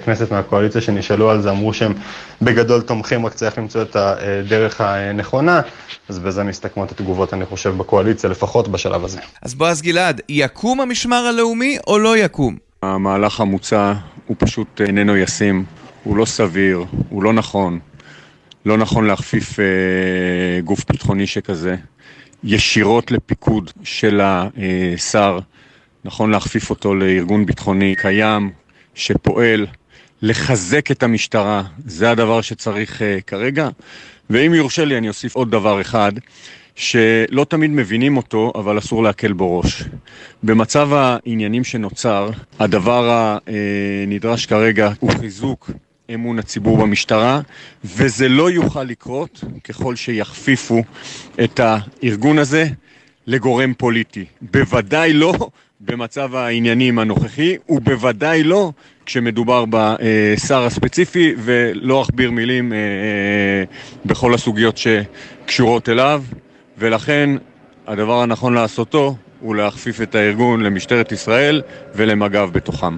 הכנסת 0.00 0.30
מהקואליציה 0.30 0.80
שנשאלו 0.80 1.30
על 1.30 1.40
זה 1.42 1.50
אמרו 1.50 1.74
שהם 1.74 1.94
בגדול 2.42 2.80
תומכים, 2.82 3.26
רק 3.26 3.34
צריך 3.34 3.58
למצוא 3.58 3.82
את 3.82 3.96
הדרך 3.96 4.80
הנכונה. 4.80 5.60
אז 6.08 6.18
בזה 6.18 6.44
מסתכמות 6.44 6.90
התגובות, 6.90 7.34
אני 7.34 7.46
חושב, 7.46 7.74
בקואליציה, 7.76 8.30
לפחות 8.30 8.68
בשלב 8.68 9.04
הזה. 9.04 9.20
אז 9.42 9.54
בועז 9.54 9.82
גלעד, 9.82 10.20
יקום 10.28 10.80
המשמר 10.80 11.16
הלאומי 11.16 11.78
או 11.86 11.98
לא 11.98 12.16
יקום? 12.16 12.56
המהלך 12.82 13.40
המוצע 13.40 13.92
הוא 14.26 14.36
פשוט 14.38 14.80
איננו 14.80 15.16
ישים, 15.16 15.64
הוא 16.04 16.16
לא 16.16 16.24
סביר, 16.24 16.84
הוא 17.08 17.22
לא 17.22 17.32
נכון. 17.32 17.78
לא 18.66 18.76
נכון 18.76 19.06
להכפיף 19.06 19.60
אה, 19.60 20.60
גוף 20.60 20.84
ביטחוני 20.90 21.26
שכזה 21.26 21.76
ישירות 22.44 23.10
לפיקוד 23.10 23.70
של 23.82 24.20
השר, 24.24 25.38
נכון 26.04 26.30
להכפיף 26.30 26.70
אותו 26.70 26.94
לארגון 26.94 27.46
ביטחוני 27.46 27.94
קיים, 27.96 28.50
שפועל, 28.94 29.66
לחזק 30.22 30.90
את 30.90 31.02
המשטרה, 31.02 31.62
זה 31.86 32.10
הדבר 32.10 32.40
שצריך 32.40 33.02
אה, 33.02 33.18
כרגע. 33.26 33.68
ואם 34.30 34.54
יורשה 34.54 34.84
לי 34.84 34.98
אני 34.98 35.08
אוסיף 35.08 35.34
עוד 35.34 35.50
דבר 35.50 35.80
אחד, 35.80 36.12
שלא 36.76 37.46
תמיד 37.48 37.70
מבינים 37.70 38.16
אותו, 38.16 38.52
אבל 38.54 38.78
אסור 38.78 39.02
להקל 39.02 39.32
בו 39.32 39.58
ראש. 39.58 39.84
במצב 40.42 40.92
העניינים 40.92 41.64
שנוצר, 41.64 42.30
הדבר 42.58 43.30
הנדרש 43.46 44.46
כרגע 44.46 44.90
הוא 45.00 45.10
חיזוק 45.10 45.70
אמון 46.14 46.38
הציבור 46.38 46.78
במשטרה, 46.78 47.40
וזה 47.84 48.28
לא 48.28 48.50
יוכל 48.50 48.82
לקרות 48.82 49.44
ככל 49.64 49.96
שיכפיפו 49.96 50.82
את 51.44 51.60
הארגון 51.60 52.38
הזה 52.38 52.66
לגורם 53.26 53.74
פוליטי. 53.74 54.24
בוודאי 54.42 55.12
לא 55.12 55.34
במצב 55.80 56.34
העניינים 56.34 56.98
הנוכחי, 56.98 57.56
ובוודאי 57.68 58.42
לא 58.42 58.72
כשמדובר 59.06 59.64
בשר 59.70 60.64
הספציפי, 60.64 61.34
ולא 61.38 62.02
אכביר 62.02 62.30
מילים 62.30 62.72
אה, 62.72 62.78
אה, 62.78 63.64
בכל 64.04 64.34
הסוגיות 64.34 64.78
שקשורות 64.78 65.88
אליו, 65.88 66.22
ולכן 66.78 67.30
הדבר 67.86 68.20
הנכון 68.22 68.54
לעשותו 68.54 69.16
הוא 69.40 69.56
להכפיף 69.56 70.00
את 70.00 70.14
הארגון 70.14 70.62
למשטרת 70.62 71.12
ישראל 71.12 71.62
ולמג"ב 71.94 72.48
בתוכם. 72.52 72.96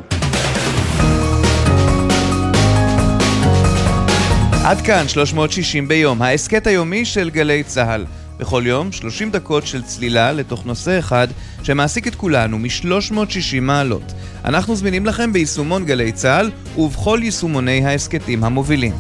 עד 4.65 4.81
כאן 4.81 5.09
360 5.09 5.89
ביום, 5.89 6.23
ההסכת 6.23 6.67
היומי 6.67 7.05
של 7.05 7.31
גלי 7.31 7.63
צה"ל. 7.63 8.05
בכל 8.39 8.63
יום 8.67 8.93
30 8.93 9.31
דקות 9.31 9.67
של 9.67 9.83
צלילה 9.83 10.33
לתוך 10.33 10.67
נושא 10.67 10.99
אחד 10.99 11.29
שמעסיק 11.63 12.07
את 12.07 12.15
כולנו 12.15 12.59
מ-360 12.59 13.61
מעלות. 13.63 14.13
אנחנו 14.45 14.77
זמינים 14.77 15.07
לכם 15.07 15.33
ביישומון 15.33 15.85
גלי 15.85 16.13
צה"ל 16.13 16.51
ובכל 16.79 17.21
יישומוני 17.23 17.87
ההסכתים 17.87 18.45
המובילים. 18.45 18.93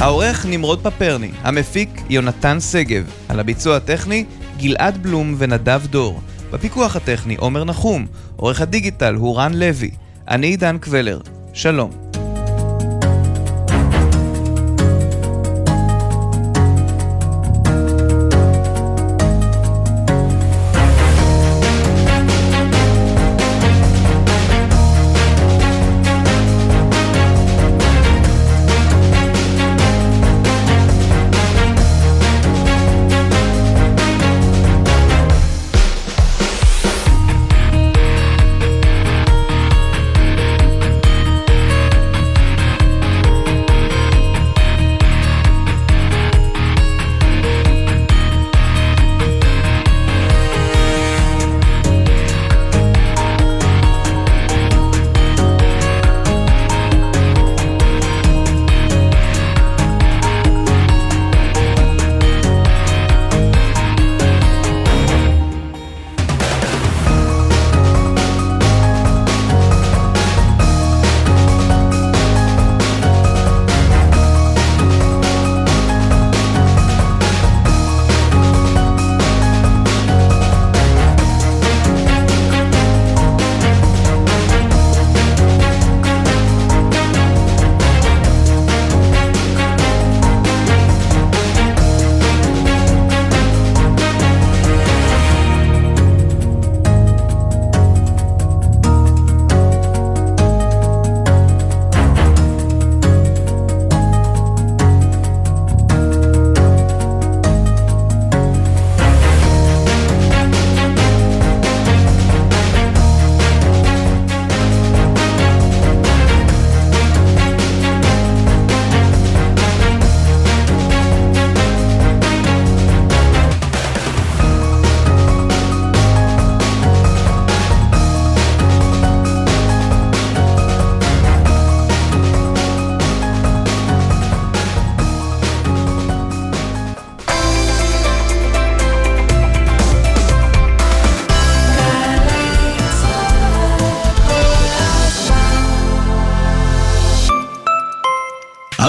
העורך 0.00 0.46
נמרוד 0.46 0.80
פפרני, 0.82 1.30
המפיק 1.42 2.02
יונתן 2.10 2.60
שגב, 2.60 3.10
על 3.28 3.40
הביצוע 3.40 3.76
הטכני 3.76 4.24
גלעד 4.58 5.02
בלום 5.02 5.34
ונדב 5.38 5.80
דור, 5.90 6.20
בפיקוח 6.50 6.96
הטכני 6.96 7.36
עומר 7.36 7.64
נחום, 7.64 8.06
עורך 8.36 8.60
הדיגיטל 8.60 9.14
הוא 9.14 9.36
רן 9.36 9.54
לוי, 9.54 9.90
אני 10.28 10.46
עידן 10.46 10.78
קבלר, 10.78 11.20
שלום. 11.52 12.09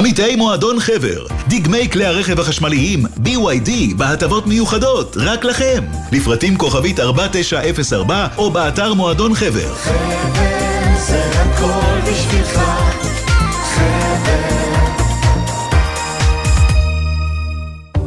עמיתי 0.02 0.36
מועדון 0.36 0.80
חבר, 0.80 1.26
דגמי 1.48 1.90
כלי 1.90 2.06
הרכב 2.06 2.40
החשמליים 2.40 3.06
BYD 3.06 3.96
בהטבות 3.98 4.48
מיוחדות, 4.48 5.18
רק 5.20 5.46
לכם. 5.46 5.84
לפרטים 6.12 6.58
כוכבית 6.58 7.00
4904 7.00 8.28
או 8.38 8.52
באתר 8.52 8.94
מועדון 8.94 9.36
חבר. 9.36 9.76
חבר 9.76 10.22
זה 11.08 11.24
הכל 11.34 12.12
בשבילך 12.12 12.60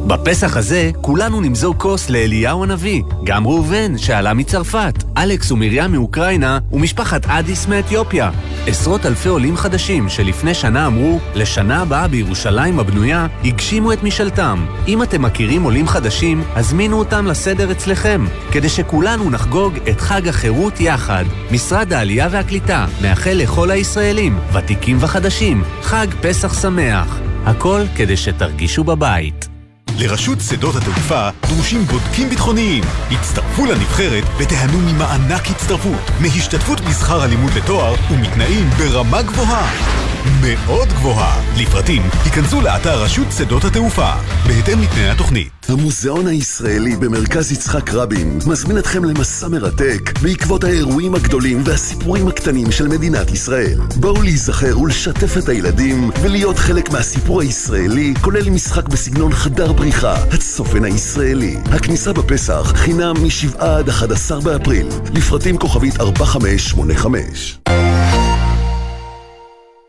בפסח 0.07 0.57
הזה 0.57 0.91
כולנו 1.01 1.41
נמזוג 1.41 1.77
כוס 1.77 2.11
לאליהו 2.11 2.63
הנביא, 2.63 3.03
גם 3.25 3.47
ראובן 3.47 3.99
שעלה 3.99 4.35
מצרפת, 4.35 5.05
אלכס 5.17 5.51
ומרים 5.51 5.93
מאוקראינה 5.93 6.59
ומשפחת 6.73 7.27
אדיס 7.27 7.67
מאתיופיה. 7.67 8.31
עשרות 8.67 9.07
אלפי 9.07 9.29
עולים 9.29 9.57
חדשים 9.57 10.09
שלפני 10.09 10.55
שנה 10.55 10.87
אמרו, 10.87 11.21
לשנה 11.35 11.83
הבאה 11.83 12.09
בירושלים 12.09 12.79
הבנויה, 12.79 13.27
הגשימו 13.45 13.93
את 13.93 14.03
משאלתם. 14.03 14.67
אם 14.89 15.03
אתם 15.03 15.23
מכירים 15.23 15.63
עולים 15.63 15.89
חדשים, 15.89 16.43
הזמינו 16.55 16.99
אותם 16.99 17.27
לסדר 17.27 17.73
אצלכם, 17.73 18.27
כדי 18.53 18.69
שכולנו 18.69 19.31
נחגוג 19.31 19.75
את 19.91 20.01
חג 20.01 20.29
החירות 20.29 20.81
יחד. 20.81 21.25
משרד 21.51 21.93
העלייה 21.93 22.29
והקליטה 22.31 22.87
מאחל 23.03 23.33
לכל 23.35 23.71
הישראלים, 23.71 24.39
ותיקים 24.53 24.97
וחדשים, 25.01 25.63
חג 25.83 26.07
פסח 26.21 26.63
שמח. 26.63 27.19
הכל 27.45 27.81
כדי 27.97 28.17
שתרגישו 28.17 28.85
בבית. 28.85 29.54
לרשות 29.99 30.39
שדות 30.41 30.77
התעופה 30.77 31.29
דרושים 31.49 31.85
בודקים 31.85 32.29
ביטחוניים. 32.29 32.85
הצטרפו 33.11 33.67
לנבחרת 33.67 34.25
ותיהנו 34.39 34.79
ממענק 34.79 35.51
הצטרפות, 35.51 36.11
מהשתתפות 36.21 36.81
בשכר 36.81 37.23
הלימוד 37.23 37.53
לתואר 37.53 37.95
ומתנאים 38.11 38.71
ברמה 38.71 39.23
גבוהה. 39.23 40.14
מאוד 40.41 40.89
גבוהה. 40.89 41.43
לפרטים, 41.57 42.03
היכנסו 42.25 42.61
לאתר 42.61 43.03
רשות 43.03 43.27
שדות 43.39 43.65
התעופה, 43.65 44.11
בהתאם 44.47 44.83
לתנאי 44.83 45.11
התוכנית. 45.11 45.49
המוזיאון 45.69 46.27
הישראלי 46.27 46.97
במרכז 46.97 47.53
יצחק 47.53 47.95
רבין 47.95 48.39
מזמין 48.47 48.79
אתכם 48.79 49.05
למסע 49.05 49.49
מרתק 49.49 50.13
בעקבות 50.23 50.65
האירועים 50.65 51.15
הגדולים 51.15 51.63
והסיפורים 51.65 52.29
הקטנים 52.29 52.73
של 52.73 52.89
מדינת 52.89 53.31
ישראל. 53.31 53.81
בואו 53.97 54.23
להיזכר 54.23 54.81
ולשתף 54.81 55.37
את 55.39 55.49
הילדים 55.49 56.11
ולהיות 56.23 56.59
חלק 56.59 56.91
מהסיפור 56.91 57.41
הישראלי, 57.41 58.15
כולל 58.21 58.51
משחק 58.51 58.89
בסגנון 58.89 59.33
חדר 59.33 59.73
בריחה, 59.73 60.15
הצופן 60.15 60.85
הישראלי. 60.85 61.57
הכניסה 61.73 62.13
בפסח 62.13 62.73
חינם 62.77 63.15
מ-7 63.23 63.59
עד 63.59 63.89
11 63.89 64.41
באפריל. 64.41 64.87
לפרטים 65.15 65.59
כוכבית 65.59 66.01
4585 66.01 67.59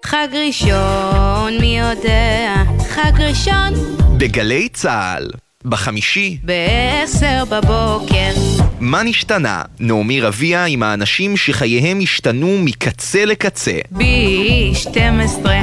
חג 0.06 0.28
ראשון, 0.48 1.58
מי 1.60 1.80
יודע? 1.80 2.54
חג 2.90 3.22
ראשון. 3.22 3.74
בגלי 4.18 4.70
צה"ל, 4.70 5.28
בחמישי. 5.66 6.38
בעשר 6.44 7.44
בבוקר. 7.50 8.65
מה 8.80 9.04
נשתנה? 9.04 9.62
נעמי 9.80 10.22
רביע 10.22 10.66
עם 10.66 10.84
האנשים 10.84 11.38
שחייהם 11.38 12.00
השתנו 12.02 12.58
מקצה 12.60 13.26
לקצה. 13.26 13.80
בי 13.92 14.72
12 14.74 15.56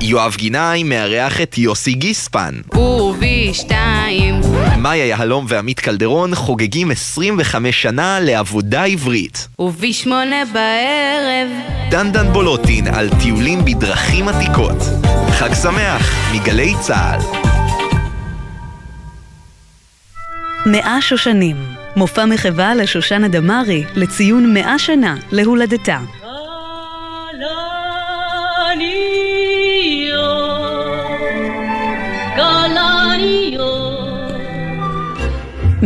יואב 0.00 0.34
גינאי 0.38 0.82
מארח 0.82 1.40
את 1.40 1.58
יוסי 1.58 1.92
גיספן. 1.92 2.54
ובי 2.74 3.50
2 3.54 4.40
מאיה 4.78 5.06
יהלום 5.06 5.44
ועמית 5.48 5.80
קלדרון 5.80 6.34
חוגגים 6.34 6.90
25 6.90 7.82
שנה 7.82 8.20
לעבודה 8.20 8.84
עברית. 8.84 9.48
ובי 9.58 9.92
8 9.92 10.36
בערב 10.52 11.48
דנדן 11.90 12.32
בולוטין 12.32 12.86
על 12.86 13.08
טיולים 13.22 13.64
בדרכים 13.64 14.28
עתיקות. 14.28 14.78
חג 15.30 15.54
שמח 15.54 16.32
מגלי 16.34 16.74
צה"ל. 16.80 17.20
מאה 20.66 20.98
שושנים, 21.00 21.56
מופע 21.96 22.24
מחווה 22.24 22.74
לשושנה 22.74 23.28
דמארי 23.28 23.84
לציון 23.94 24.54
מאה 24.54 24.78
שנה 24.78 25.16
להולדתה. 25.32 25.98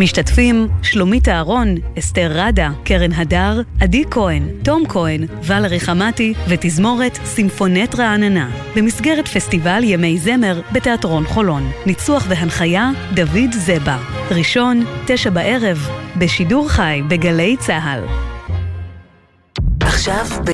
משתתפים 0.00 0.68
שלומית 0.82 1.28
אהרון, 1.28 1.74
אסתר 1.98 2.30
רדה, 2.34 2.70
קרן 2.84 3.12
הדר, 3.12 3.60
עדי 3.80 4.04
כהן, 4.10 4.48
תום 4.64 4.82
כהן, 4.88 5.26
ולרי 5.42 5.80
חמתי 5.80 6.34
ותזמורת 6.48 7.18
סימפונט 7.24 7.94
רעננה 7.94 8.50
במסגרת 8.76 9.28
פסטיבל 9.28 9.80
ימי 9.84 10.18
זמר 10.18 10.60
בתיאטרון 10.72 11.24
חולון. 11.26 11.70
ניצוח 11.86 12.26
והנחיה 12.28 12.90
דוד 13.14 13.52
זבה. 13.52 13.98
ראשון, 14.30 14.84
תשע 15.06 15.30
בערב, 15.30 15.88
בשידור 16.16 16.68
חי 16.68 17.02
בגלי 17.08 17.56
צה"ל. 17.56 18.04
עכשיו 19.80 20.26